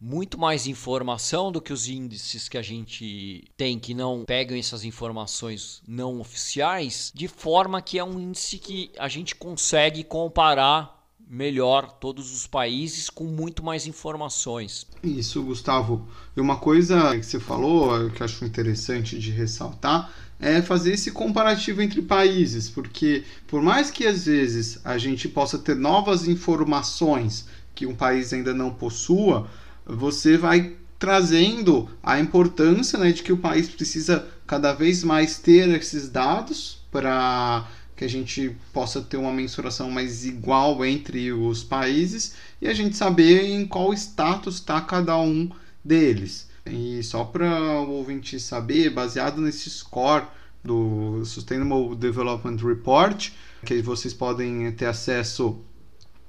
muito 0.00 0.38
mais 0.38 0.66
informação 0.66 1.50
do 1.50 1.60
que 1.60 1.72
os 1.72 1.88
índices 1.88 2.48
que 2.48 2.58
a 2.58 2.62
gente 2.62 3.44
tem 3.56 3.78
que 3.78 3.94
não 3.94 4.24
pegam 4.24 4.56
essas 4.56 4.84
informações 4.84 5.82
não 5.86 6.20
oficiais, 6.20 7.10
de 7.14 7.28
forma 7.28 7.80
que 7.80 7.98
é 7.98 8.04
um 8.04 8.20
índice 8.20 8.58
que 8.58 8.90
a 8.98 9.08
gente 9.08 9.34
consegue 9.34 10.04
comparar 10.04 10.96
melhor 11.28 11.90
todos 11.90 12.32
os 12.32 12.46
países 12.46 13.10
com 13.10 13.24
muito 13.24 13.64
mais 13.64 13.86
informações. 13.86 14.86
Isso, 15.02 15.42
Gustavo. 15.42 16.06
E 16.36 16.40
uma 16.40 16.56
coisa 16.56 17.18
que 17.18 17.26
você 17.26 17.40
falou, 17.40 18.08
que 18.10 18.22
eu 18.22 18.24
acho 18.24 18.44
interessante 18.44 19.18
de 19.18 19.32
ressaltar, 19.32 20.12
é 20.38 20.60
fazer 20.62 20.92
esse 20.92 21.10
comparativo 21.10 21.82
entre 21.82 22.02
países, 22.02 22.70
porque 22.70 23.24
por 23.46 23.62
mais 23.62 23.90
que 23.90 24.06
às 24.06 24.26
vezes 24.26 24.78
a 24.84 24.98
gente 24.98 25.28
possa 25.28 25.58
ter 25.58 25.74
novas 25.74 26.28
informações 26.28 27.48
que 27.74 27.86
um 27.86 27.94
país 27.94 28.32
ainda 28.32 28.54
não 28.54 28.70
possua, 28.70 29.48
você 29.86 30.36
vai 30.36 30.74
trazendo 30.98 31.88
a 32.02 32.18
importância 32.18 32.98
né, 32.98 33.12
de 33.12 33.22
que 33.22 33.32
o 33.32 33.36
país 33.36 33.68
precisa 33.68 34.26
cada 34.46 34.72
vez 34.72 35.04
mais 35.04 35.38
ter 35.38 35.68
esses 35.68 36.08
dados 36.08 36.80
para 36.90 37.66
que 37.94 38.04
a 38.04 38.08
gente 38.08 38.54
possa 38.72 39.00
ter 39.00 39.16
uma 39.16 39.32
mensuração 39.32 39.90
mais 39.90 40.24
igual 40.24 40.84
entre 40.84 41.32
os 41.32 41.64
países 41.64 42.34
e 42.60 42.68
a 42.68 42.74
gente 42.74 42.96
saber 42.96 43.44
em 43.44 43.66
qual 43.66 43.92
status 43.94 44.56
está 44.56 44.80
cada 44.80 45.16
um 45.18 45.50
deles. 45.84 46.48
E 46.66 47.02
só 47.02 47.24
para 47.24 47.80
o 47.80 47.90
ouvinte 47.90 48.38
saber, 48.40 48.90
baseado 48.90 49.40
nesse 49.40 49.70
score 49.70 50.26
do 50.62 51.24
Sustainable 51.24 51.94
Development 51.96 52.56
Report, 52.56 53.30
que 53.64 53.80
vocês 53.80 54.12
podem 54.12 54.70
ter 54.72 54.86
acesso 54.86 55.60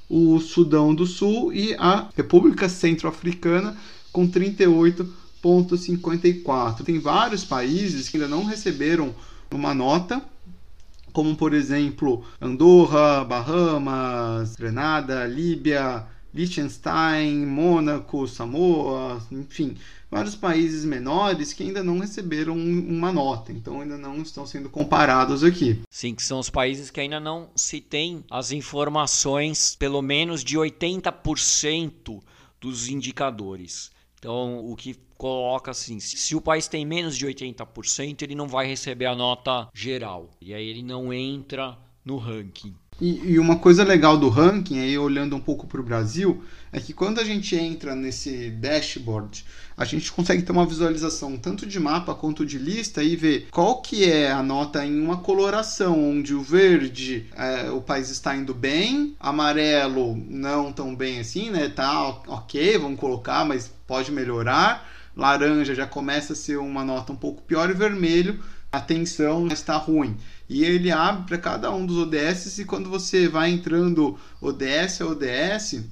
o 0.09 0.41
Sudão 0.41 0.95
do 0.95 1.05
Sul 1.05 1.53
e 1.53 1.75
a 1.75 2.09
República 2.17 2.69
Centro-Africana, 2.69 3.77
com 4.13 4.29
38,54. 4.29 6.85
Tem 6.85 6.97
vários 6.99 7.45
países 7.45 8.09
que 8.09 8.17
ainda 8.17 8.29
não 8.29 8.45
receberam 8.45 9.13
uma 9.51 9.75
nota 9.75 10.23
como 11.17 11.35
por 11.35 11.55
exemplo 11.55 12.23
Andorra, 12.39 13.25
Bahamas, 13.25 14.55
Grenada, 14.55 15.27
Líbia, 15.27 16.05
Liechtenstein, 16.35 17.47
Mônaco, 17.47 18.29
Samoa, 18.29 19.27
enfim, 19.33 19.79
vários 20.11 20.35
países 20.35 20.85
menores 20.85 21.55
que 21.55 21.63
ainda 21.63 21.83
não 21.83 22.01
receberam 22.01 22.55
uma 22.55 23.11
nota, 23.11 23.51
então 23.51 23.81
ainda 23.81 23.97
não 23.97 24.21
estão 24.21 24.47
sendo 24.47 24.69
comparados 24.69 25.43
aqui. 25.43 25.81
Sim, 25.89 26.15
que 26.15 26.23
são 26.23 26.39
os 26.39 26.51
países 26.51 26.91
que 26.91 27.01
ainda 27.01 27.19
não 27.19 27.49
se 27.57 27.81
tem 27.81 28.23
as 28.31 28.53
informações, 28.53 29.75
pelo 29.75 30.03
menos 30.03 30.45
de 30.45 30.59
80% 30.59 32.21
dos 32.61 32.89
indicadores. 32.89 33.91
Então, 34.19 34.59
o 34.67 34.77
que 34.77 34.99
coloca 35.17 35.71
assim, 35.71 35.99
se 36.01 36.35
o 36.35 36.41
país 36.41 36.69
tem 36.69 36.85
menos 36.85 37.17
de 37.17 37.27
80%, 37.27 38.23
ele 38.23 38.35
não 38.35 38.47
vai 38.47 38.67
receber 38.67 39.07
a 39.07 39.15
nota 39.15 39.69
geral. 39.75 40.31
E 40.41 40.55
aí 40.55 40.69
ele 40.69 40.83
não 40.83 41.13
entra 41.13 41.77
no 42.05 42.17
ranking. 42.17 42.75
E, 43.01 43.33
e, 43.33 43.39
uma 43.39 43.57
coisa 43.57 43.85
legal 43.85 44.17
do 44.17 44.31
ranking, 44.31 44.79
aí 44.79 44.97
olhando 44.97 45.37
um 45.37 45.41
pouco 45.41 45.67
para 45.67 45.81
o 45.81 45.85
Brasil, 45.85 46.43
é 46.73 46.81
que 46.81 46.95
quando 46.95 47.21
a 47.21 47.25
gente 47.25 47.55
entra 47.55 47.95
nesse 47.95 48.49
dashboard, 48.51 49.45
a 49.77 49.85
gente 49.85 50.11
consegue 50.11 50.43
ter 50.43 50.53
uma 50.53 50.65
visualização 50.65 51.37
tanto 51.37 51.67
de 51.67 51.79
mapa 51.79 52.15
quanto 52.15 52.47
de 52.47 52.57
lista 52.59 53.03
e 53.03 53.15
ver 53.15 53.49
qual 53.51 53.83
que 53.83 54.11
é 54.11 54.33
a 54.33 54.43
nota 54.43 54.85
em 54.87 54.99
uma 54.99 55.19
coloração, 55.19 56.11
onde 56.11 56.35
o 56.35 56.41
verde 56.41 57.27
é, 57.37 57.71
o 57.71 57.83
país 57.83 58.09
está 58.09 58.35
indo 58.35 58.55
bem, 58.55 59.15
amarelo 59.21 60.17
não 60.29 60.73
tão 60.73 60.97
bem 60.97 61.21
assim, 61.21 61.51
né? 61.51 61.69
Tá 61.69 62.09
ok, 62.27 62.79
vamos 62.79 62.99
colocar, 62.99 63.45
mas 63.45 63.71
pode 63.87 64.11
melhorar. 64.11 64.96
Laranja 65.17 65.75
já 65.75 65.87
começa 65.87 66.35
a 66.35 66.37
ser 66.37 66.59
uma 66.59 66.85
nota 66.85 67.13
um 67.13 67.17
pouco 67.17 67.43
pior 67.43 67.71
e 67.71 67.75
vermelho 67.75 68.39
a 68.71 68.81
tensão 68.81 69.47
está 69.49 69.77
ruim. 69.77 70.17
E 70.49 70.65
ele 70.65 70.91
abre 70.91 71.25
para 71.27 71.39
cada 71.39 71.71
um 71.75 71.87
dos 71.87 71.97
ODS 71.97 72.59
e 72.59 72.65
quando 72.65 72.91
você 72.91 73.29
vai 73.29 73.51
entrando 73.51 74.19
ODS 74.41 75.01
a 75.01 75.07
ODS, 75.07 75.85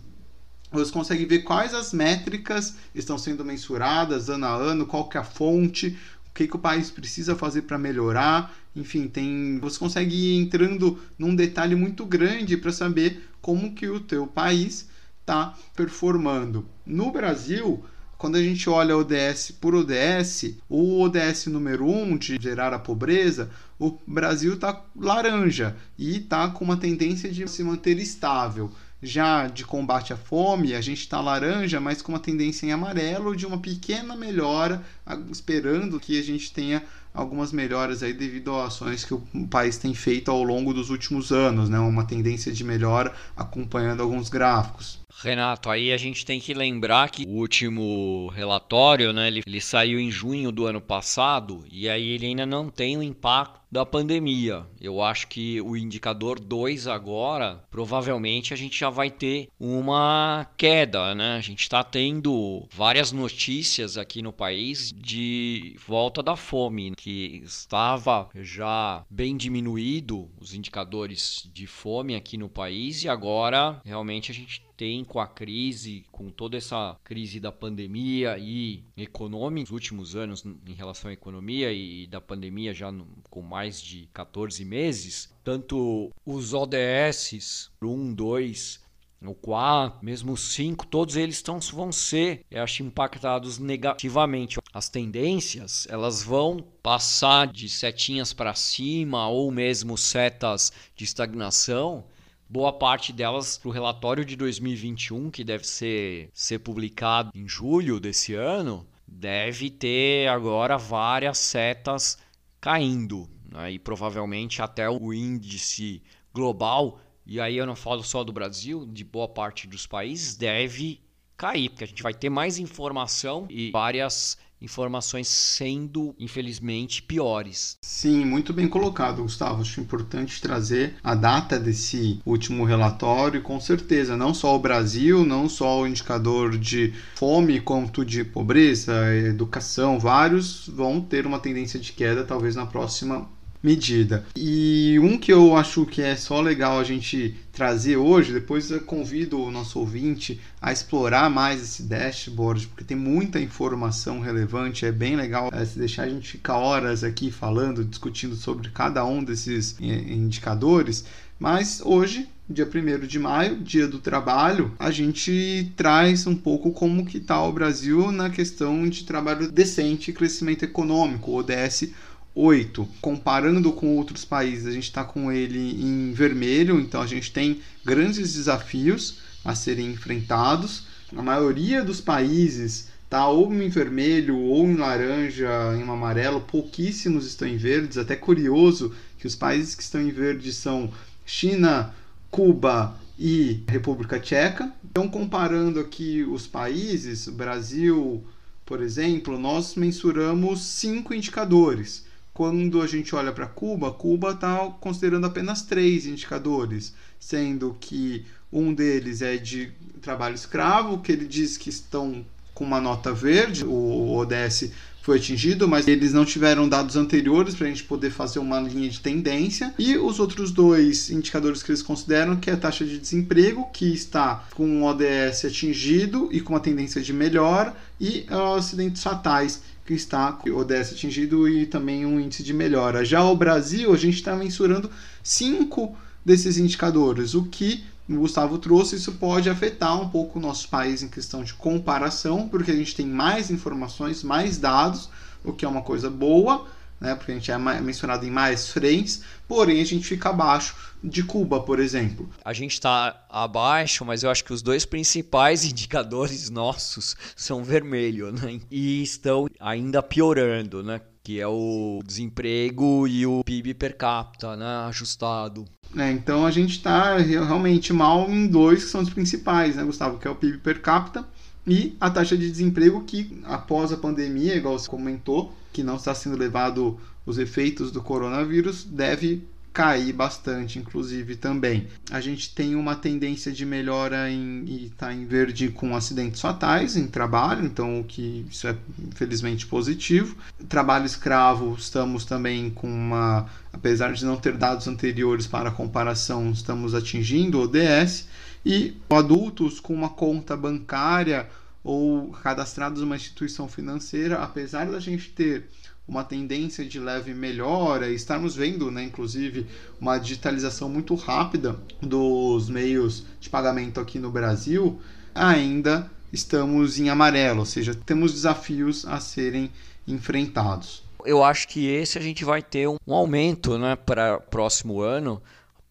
você 0.71 0.93
consegue 0.93 1.25
ver 1.25 1.41
quais 1.41 1.73
as 1.73 1.93
métricas 1.93 2.77
estão 2.95 3.17
sendo 3.17 3.45
mensuradas 3.45 4.29
ano 4.29 4.47
a 4.47 4.55
ano, 4.55 4.87
qual 4.87 5.09
que 5.09 5.17
é 5.17 5.21
a 5.21 5.25
fonte, 5.25 5.97
o 6.29 6.35
que, 6.35 6.47
que 6.47 6.57
o 6.57 6.59
país 6.59 6.91
precisa 6.91 7.37
fazer 7.37 7.63
para 7.63 7.79
melhorar. 7.79 8.55
Enfim, 8.75 9.09
tem, 9.09 9.59
você 9.61 9.79
consegue 9.79 10.15
ir 10.15 10.41
entrando 10.41 10.99
num 11.19 11.35
detalhe 11.35 11.75
muito 11.75 12.05
grande 12.05 12.57
para 12.57 12.73
saber 12.73 13.31
como 13.41 13.75
que 13.75 13.89
o 13.89 14.01
teu 14.01 14.27
país 14.27 14.89
está 15.21 15.55
performando. 15.75 16.69
No 16.85 17.11
Brasil, 17.11 17.85
quando 18.19 18.37
a 18.37 18.43
gente 18.43 18.69
olha 18.71 18.97
ODS 18.97 19.53
por 19.61 19.75
ODS, 19.75 20.55
o 20.69 21.01
ODS 21.03 21.47
número 21.47 21.87
1 21.87 22.03
um 22.03 22.17
de 22.17 22.39
gerar 22.41 22.73
a 22.73 22.79
pobreza, 22.79 23.51
o 23.79 23.99
Brasil 24.07 24.55
está 24.55 24.83
laranja 24.97 25.77
e 25.99 26.19
está 26.19 26.49
com 26.49 26.65
uma 26.65 26.77
tendência 26.77 27.31
de 27.31 27.47
se 27.49 27.63
manter 27.63 27.99
estável. 27.99 28.71
Já 29.03 29.49
de 29.49 29.65
combate 29.65 30.15
à 30.15 30.17
fome, 30.17 30.75
a 30.75 30.81
gente 30.81 31.01
está 31.01 31.21
laranja, 31.21 31.79
mas 31.79 32.01
com 32.01 32.13
uma 32.13 32.19
tendência 32.19 32.65
em 32.65 32.73
amarelo 32.73 33.37
de 33.37 33.45
uma 33.45 33.59
pequena 33.59 34.17
melhora, 34.17 34.83
esperando 35.31 36.01
que 36.01 36.19
a 36.19 36.23
gente 36.23 36.51
tenha 36.51 36.83
algumas 37.13 37.53
melhoras 37.53 38.03
aí 38.03 38.15
devido 38.15 38.55
a 38.55 38.67
ações 38.67 39.05
que 39.05 39.13
o 39.13 39.23
país 39.51 39.77
tem 39.77 39.93
feito 39.93 40.31
ao 40.31 40.43
longo 40.43 40.73
dos 40.73 40.89
últimos 40.89 41.31
anos, 41.31 41.69
né? 41.69 41.79
Uma 41.79 42.07
tendência 42.07 42.51
de 42.51 42.65
melhora 42.65 43.13
acompanhando 43.37 44.03
alguns 44.03 44.31
gráficos. 44.31 45.04
Renato, 45.23 45.71
aí 45.71 45.93
a 45.93 45.97
gente 45.97 46.27
tem 46.27 46.41
que 46.41 46.53
lembrar 46.53 47.11
que 47.11 47.25
o 47.25 47.31
último 47.31 48.31
relatório, 48.35 49.13
né, 49.13 49.29
ele, 49.29 49.43
ele 49.47 49.61
saiu 49.61 49.99
em 49.99 50.11
junho 50.11 50.53
do 50.53 50.67
ano 50.67 50.81
passado 50.81 51.65
e 51.71 51.89
aí 51.89 52.11
ele 52.11 52.27
ainda 52.27 52.45
não 52.45 52.69
tem 52.69 52.97
o 52.97 53.03
impacto 53.03 53.64
da 53.75 53.85
pandemia. 53.85 54.65
Eu 54.81 55.03
acho 55.03 55.27
que 55.27 55.61
o 55.61 55.77
indicador 55.77 56.39
2 56.39 56.87
agora, 56.87 57.65
provavelmente 57.73 58.55
a 58.55 58.57
gente 58.57 58.79
já 58.79 58.89
vai 58.89 59.11
ter 59.11 59.49
uma 59.59 60.47
queda, 60.57 61.13
né? 61.13 61.35
A 61.35 61.41
gente 61.41 61.63
está 61.63 61.83
tendo 61.83 62.69
várias 62.73 63.11
notícias 63.11 63.99
aqui 63.99 64.23
no 64.23 64.33
país 64.33 64.93
de 64.97 65.75
volta 65.89 66.23
da 66.23 66.37
fome, 66.37 66.95
que 66.95 67.43
estava 67.45 68.29
já 68.37 69.05
bem 69.11 69.37
diminuído 69.37 70.31
os 70.41 70.55
indicadores 70.55 71.51
de 71.53 71.67
fome 71.67 72.15
aqui 72.15 72.37
no 72.37 72.49
país 72.49 73.03
e 73.03 73.09
agora 73.09 73.81
realmente 73.85 74.31
a 74.31 74.35
gente 74.35 74.63
tem 74.77 75.05
com 75.05 75.21
a 75.21 75.27
crise, 75.27 76.05
com 76.11 76.31
toda 76.31 76.57
essa 76.57 76.97
crise 77.05 77.39
da 77.39 77.53
pandemia 77.53 78.37
e 78.39 78.85
econômica, 78.97 79.63
nos 79.63 79.71
últimos 79.71 80.17
anos 80.17 80.45
em 80.45 80.73
relação 80.73 81.11
à 81.11 81.15
economia 81.15 81.73
e 81.73 82.07
da 82.07 82.21
pandemia 82.21 82.75
já 82.75 82.93
com 83.31 83.41
mais 83.41 83.64
de 83.81 84.09
14 84.13 84.65
meses, 84.65 85.31
tanto 85.43 86.11
os 86.25 86.53
ODS 86.53 87.71
1, 87.83 88.15
2, 88.15 88.81
o 89.27 89.35
4, 89.35 90.05
mesmo 90.05 90.33
o 90.33 90.37
5, 90.37 90.87
todos 90.87 91.17
eles 91.17 91.41
tão, 91.41 91.59
vão 91.61 91.91
ser, 91.91 92.45
acho, 92.55 92.83
impactados 92.83 93.59
negativamente. 93.59 94.59
As 94.73 94.89
tendências, 94.89 95.87
elas 95.89 96.23
vão 96.23 96.59
passar 96.83 97.47
de 97.47 97.69
setinhas 97.69 98.33
para 98.33 98.55
cima 98.55 99.29
ou 99.29 99.51
mesmo 99.51 99.97
setas 99.97 100.73
de 100.95 101.05
estagnação 101.05 102.05
boa 102.49 102.73
parte 102.73 103.13
delas 103.13 103.59
para 103.59 103.69
o 103.69 103.73
relatório 103.73 104.25
de 104.25 104.37
2021, 104.37 105.31
que 105.31 105.43
deve 105.43 105.67
ser, 105.67 106.31
ser 106.33 106.61
publicado 106.61 107.31
em 107.35 107.49
julho 107.49 107.99
desse 107.99 108.35
ano, 108.35 108.87
deve 109.07 109.71
ter 109.71 110.29
agora 110.29 110.77
várias 110.77 111.39
setas 111.39 112.19
caindo. 112.61 113.29
Né? 113.55 113.73
E 113.73 113.79
provavelmente 113.79 114.61
até 114.61 114.91
o 114.91 115.15
índice 115.15 116.03
global, 116.35 117.01
e 117.25 117.41
aí 117.41 117.57
eu 117.57 117.65
não 117.65 117.77
falo 117.77 118.03
só 118.03 118.25
do 118.25 118.33
Brasil, 118.33 118.85
de 118.85 119.05
boa 119.05 119.29
parte 119.29 119.69
dos 119.69 119.87
países, 119.87 120.37
deve 120.37 121.01
cair, 121.37 121.71
porque 121.71 121.85
a 121.85 121.87
gente 121.87 122.03
vai 122.03 122.13
ter 122.13 122.29
mais 122.29 122.59
informação 122.59 123.47
e 123.49 123.71
várias 123.71 124.37
informações 124.61 125.29
sendo, 125.29 126.15
infelizmente, 126.19 127.03
piores. 127.03 127.77
Sim, 127.83 128.25
muito 128.25 128.53
bem 128.53 128.67
colocado, 128.67 129.23
Gustavo. 129.23 129.61
Acho 129.61 129.81
importante 129.81 130.41
trazer 130.41 130.95
a 131.03 131.15
data 131.15 131.59
desse 131.59 132.21
último 132.25 132.65
relatório, 132.65 133.43
com 133.43 133.61
certeza, 133.61 134.17
não 134.17 134.33
só 134.33 134.57
o 134.57 134.59
Brasil, 134.59 135.25
não 135.25 135.49
só 135.49 135.83
o 135.83 135.87
indicador 135.87 136.57
de 136.57 136.95
fome, 137.15 137.61
quanto 137.61 138.05
de 138.05 138.25
pobreza, 138.25 139.15
educação, 139.15 139.99
vários 139.99 140.67
vão 140.69 141.01
ter 141.01 141.27
uma 141.27 141.39
tendência 141.39 141.79
de 141.79 141.93
queda, 141.93 142.25
talvez 142.25 142.57
na 142.57 142.65
próxima 142.65 143.29
medida. 143.65 144.27
E 144.37 144.99
um 145.03 145.17
que 145.17 145.33
eu 145.33 145.57
acho 145.57 145.87
que 145.87 146.03
é 146.03 146.15
só 146.15 146.39
legal 146.43 146.79
a 146.79 146.85
gente 146.85 147.35
trazer 147.51 147.97
hoje, 147.97 148.35
depois 148.35 148.71
eu 148.71 148.81
convido 148.83 149.41
o 149.41 149.51
nosso 149.51 149.79
ouvinte 149.79 150.39
a 150.61 150.71
explorar 150.71 151.31
mais 151.31 151.63
esse 151.63 151.83
dashboard, 151.85 152.67
porque 152.67 152.85
tem 152.85 152.97
muita 152.97 153.41
informação 153.41 154.21
relevante, 154.21 154.85
é 154.85 154.93
bem 154.93 155.17
legal 155.17 155.49
é, 155.51 155.65
se 155.65 155.79
deixar 155.79 156.03
a 156.03 156.09
gente 156.11 156.29
ficar 156.29 156.59
horas 156.59 157.03
aqui 157.03 157.31
falando, 157.31 157.83
discutindo 157.83 158.37
sobre 158.37 158.69
cada 158.69 159.03
um 159.07 159.25
desses 159.25 159.77
é, 159.81 159.87
indicadores, 159.87 161.07
mas 161.39 161.81
hoje 161.83 162.29
dia 162.49 162.69
1 162.69 163.07
de 163.07 163.19
maio, 163.19 163.57
dia 163.57 163.89
do 163.89 163.99
trabalho, 163.99 164.73
a 164.79 164.91
gente 164.91 165.73
traz 165.75 166.27
um 166.27 166.37
pouco 166.37 166.71
como 166.73 167.07
que 167.07 167.17
está 167.17 167.43
o 167.43 167.53
Brasil 167.53 168.13
na 168.13 168.29
questão 168.29 168.87
de 168.87 169.05
trabalho 169.05 169.51
decente 169.51 170.11
e 170.11 170.15
crescimento 170.15 170.63
econômico, 170.63 171.33
ODS 171.33 171.89
8, 172.35 172.89
comparando 173.01 173.73
com 173.73 173.97
outros 173.97 174.25
países, 174.25 174.67
a 174.67 174.73
gente 174.73 174.85
está 174.85 175.05
com 175.05 175.31
ele 175.31 175.81
em 175.81 176.13
vermelho, 176.13 176.81
então 176.81 177.01
a 177.01 177.07
gente 177.07 177.33
tem 177.33 177.61
grandes 177.85 178.35
desafios 178.35 179.19
a 179.45 179.55
serem 179.55 179.93
enfrentados. 179.93 180.87
A 181.17 181.23
maioria 181.23 181.85
dos 181.85 182.01
países 182.01 182.89
está 183.05 183.29
ou 183.29 183.55
em 183.55 183.69
vermelho 183.69 184.37
ou 184.37 184.67
em 184.67 184.75
laranja, 184.77 185.49
em 185.77 185.83
amarelo, 185.83 186.41
pouquíssimos 186.41 187.25
estão 187.25 187.47
em 187.47 187.57
verdes. 187.57 187.99
Até 187.99 188.17
curioso 188.17 188.93
que 189.17 189.29
os 189.29 189.37
países 189.37 189.77
que 189.77 189.83
estão 189.83 190.01
em 190.01 190.11
verde 190.11 190.53
são 190.53 190.91
China, 191.25 191.95
Cuba 192.33 192.99
e 193.17 193.63
República 193.69 194.19
Tcheca. 194.19 194.73
Então, 194.85 195.09
comparando 195.09 195.79
aqui 195.79 196.25
os 196.25 196.49
países, 196.49 197.29
Brasil, 197.29 198.25
por 198.67 198.83
exemplo, 198.83 199.39
nós 199.39 199.77
mensuramos 199.77 200.63
cinco 200.63 201.15
indicadores 201.15 202.04
quando 202.35 202.83
a 202.83 202.87
gente 202.87 203.15
olha 203.15 203.33
para 203.33 203.47
Cuba, 203.47 203.93
Cuba 203.93 204.33
está 204.33 204.69
considerando 204.81 205.25
apenas 205.25 205.63
três 205.63 206.05
indicadores, 206.05 206.93
sendo 207.19 207.77
que 207.79 208.27
um 208.53 208.75
deles 208.75 209.23
é 209.23 209.37
de 209.37 209.71
trabalho 210.03 210.35
escravo, 210.35 210.99
que 210.99 211.13
ele 211.13 211.27
diz 211.27 211.57
que 211.57 211.71
estão 211.71 212.27
com 212.53 212.65
uma 212.65 212.81
nota 212.81 213.13
verde, 213.13 213.65
o 213.65 214.17
ODS 214.17 214.71
foi 215.05 215.19
atingido, 215.19 215.69
mas 215.69 215.87
eles 215.87 216.15
não 216.15 216.25
tiveram 216.25 216.67
dados 216.67 216.97
anteriores 216.97 217.55
para 217.55 217.67
a 217.67 217.69
gente 217.69 217.85
poder 217.85 218.11
fazer 218.11 218.39
uma 218.39 218.59
linha 218.59 218.89
de 218.89 219.01
tendência. 219.01 219.75
E 219.79 219.99
os 219.99 220.19
outros 220.19 220.51
dois 220.51 221.11
indicadores 221.11 221.63
que 221.63 221.71
eles 221.71 221.83
consideram, 221.83 222.37
que 222.37 222.49
é 222.49 222.55
a 222.55 222.57
taxa 222.57 222.87
de 222.87 222.99
desemprego, 222.99 223.69
que 223.71 223.93
está 223.93 224.47
com 224.55 224.81
o 224.81 224.85
ODS 224.85 225.45
atingido 225.45 226.31
e 226.33 226.41
com 226.41 226.55
uma 226.55 226.61
tendência 226.61 227.03
de 227.03 227.13
melhora, 227.13 227.77
e 228.01 228.25
acidentes 228.57 229.03
fatais, 229.03 229.61
que 229.85 229.95
está 229.95 230.33
com 230.33 230.49
o 230.51 230.57
ODS 230.57 230.93
atingido 230.93 231.49
e 231.49 231.67
também 231.67 232.07
um 232.07 232.19
índice 232.19 232.43
de 232.43 232.55
melhora. 232.55 233.05
Já 233.05 233.23
o 233.23 233.37
Brasil, 233.37 233.93
a 233.93 233.97
gente 233.97 234.15
está 234.15 234.35
mensurando 234.35 234.91
cinco 235.23 235.97
desses 236.25 236.57
indicadores, 236.57 237.35
o 237.35 237.45
que 237.45 237.85
o 238.09 238.17
Gustavo 238.17 238.59
trouxe, 238.59 238.97
isso 238.97 239.13
pode 239.13 239.49
afetar 239.49 240.01
um 240.01 240.09
pouco 240.09 240.39
o 240.39 240.43
nosso 240.43 240.69
país 240.69 241.03
em 241.03 241.09
questão 241.09 241.43
de 241.43 241.55
comparação, 241.55 242.49
porque 242.49 242.71
a 242.71 242.77
gente 242.77 242.95
tem 242.95 243.07
mais 243.07 243.51
informações, 243.51 244.23
mais 244.23 244.59
dados, 244.59 245.09
o 245.43 245.53
que 245.53 245.65
é 245.65 245.69
uma 245.69 245.83
coisa 245.83 246.11
boa, 246.11 246.67
né, 247.01 247.15
porque 247.15 247.33
a 247.33 247.35
gente 247.35 247.51
é 247.51 247.59
mencionado 247.59 248.27
em 248.27 248.31
mais 248.31 248.69
frentes, 248.69 249.23
porém 249.47 249.81
a 249.81 249.85
gente 249.85 250.07
fica 250.07 250.31
abaixo 250.31 250.75
de 251.03 251.23
Cuba, 251.23 251.61
por 251.61 251.79
exemplo. 251.79 252.29
A 252.43 252.53
gente 252.53 252.73
está 252.73 253.27
abaixo, 253.29 254.05
mas 254.05 254.23
eu 254.23 254.31
acho 254.31 254.43
que 254.43 254.53
os 254.53 254.63
dois 254.63 254.87
principais 254.87 255.65
indicadores 255.71 256.49
nossos 256.49 257.15
são 257.37 257.63
vermelho, 257.63 258.33
né? 258.33 258.61
E 258.71 259.03
estão 259.03 259.47
ainda 259.61 260.03
piorando, 260.03 260.83
né? 260.83 261.01
Que 261.23 261.41
é 261.41 261.47
o 261.47 262.01
desemprego 262.05 263.07
e 263.07 263.27
o 263.27 263.43
PIB 263.45 263.75
per 263.75 263.97
capita, 263.97 264.57
né? 264.57 264.87
Ajustado. 264.89 265.65
É, 265.97 266.11
então 266.11 266.45
a 266.45 266.51
gente 266.51 266.73
está 266.73 267.17
realmente 267.19 267.93
mal 267.93 268.29
em 268.31 268.47
dois 268.47 268.85
que 268.85 268.91
são 268.91 269.03
os 269.03 269.11
principais, 269.11 269.77
né, 269.77 269.85
Gustavo? 269.85 270.19
Que 270.19 270.27
é 270.27 270.31
o 270.31 270.35
PIB 270.35 270.59
per 270.59 270.81
capita 270.81 271.27
e 271.67 271.97
a 272.01 272.11
taxa 272.11 272.37
de 272.37 272.51
desemprego 272.51 273.05
que 273.05 273.41
após 273.45 273.93
a 273.93 273.97
pandemia, 273.97 274.55
igual 274.55 274.79
você 274.79 274.89
comentou, 274.89 275.55
que 275.73 275.83
não 275.83 275.97
está 275.97 276.15
sendo 276.15 276.37
levado 276.37 276.99
os 277.25 277.39
efeitos 277.39 277.91
do 277.91 278.03
coronavírus, 278.03 278.85
deve 278.85 279.43
cair 279.75 280.13
bastante, 280.13 280.79
inclusive 280.79 281.35
também. 281.35 281.89
A 282.13 282.21
gente 282.21 282.55
tem 282.55 282.77
uma 282.77 282.95
tendência 282.95 283.51
de 283.51 283.67
melhora 283.67 284.31
em 284.31 284.65
estar 284.85 285.09
tá 285.09 285.13
em 285.13 285.27
verde 285.27 285.69
com 285.69 285.97
acidentes 285.97 286.41
fatais 286.41 286.97
em 286.97 287.09
trabalho, 287.09 287.67
então 287.67 287.99
o 287.99 288.05
que 288.05 288.47
isso 288.49 288.69
é 288.69 288.77
infelizmente 289.05 289.67
positivo. 289.67 290.37
Trabalho 290.69 291.07
escravo, 291.07 291.75
estamos 291.77 292.25
também 292.25 292.71
com 292.71 292.87
uma, 292.87 293.47
apesar 293.73 294.13
de 294.13 294.25
não 294.25 294.37
ter 294.37 294.57
dados 294.57 294.87
anteriores 294.87 295.49
para 295.49 295.73
comparação, 295.73 296.53
estamos 296.53 296.95
atingindo 296.95 297.59
o 297.59 297.63
ODS 297.63 298.29
e 298.65 298.97
adultos 299.11 299.81
com 299.81 299.93
uma 299.95 300.09
conta 300.09 300.57
bancária 300.57 301.49
ou 301.83 302.31
cadastrados 302.31 303.03
numa 303.03 303.17
instituição 303.17 303.69
financeira, 303.69 304.37
apesar 304.37 304.87
da 304.87 304.99
gente 304.99 305.31
ter 305.31 305.69
uma 306.07 306.23
tendência 306.23 306.85
de 306.85 306.99
leve 306.99 307.33
melhora, 307.33 308.11
estarmos 308.11 308.55
vendo, 308.55 308.91
né, 308.91 309.05
inclusive, 309.05 309.67
uma 310.01 310.19
digitalização 310.19 310.89
muito 310.89 311.15
rápida 311.15 311.79
dos 312.01 312.69
meios 312.69 313.25
de 313.41 313.49
pagamento 313.49 314.01
aqui 314.01 314.19
no 314.19 314.31
Brasil, 314.31 315.01
ainda 315.35 316.11
estamos 316.33 316.99
em 316.99 317.09
amarelo, 317.09 317.61
ou 317.61 317.67
seja, 317.67 317.95
temos 317.95 318.33
desafios 318.33 319.07
a 319.07 319.19
serem 319.19 319.71
enfrentados. 320.07 321.03
Eu 321.25 321.43
acho 321.43 321.69
que 321.69 321.87
esse 321.87 322.19
a 322.19 322.21
gente 322.21 322.45
vai 322.45 322.61
ter 322.61 322.87
um 322.87 322.99
aumento 323.09 323.79
né, 323.79 323.97
para 323.97 324.39
próximo 324.39 325.01
ano, 325.01 325.41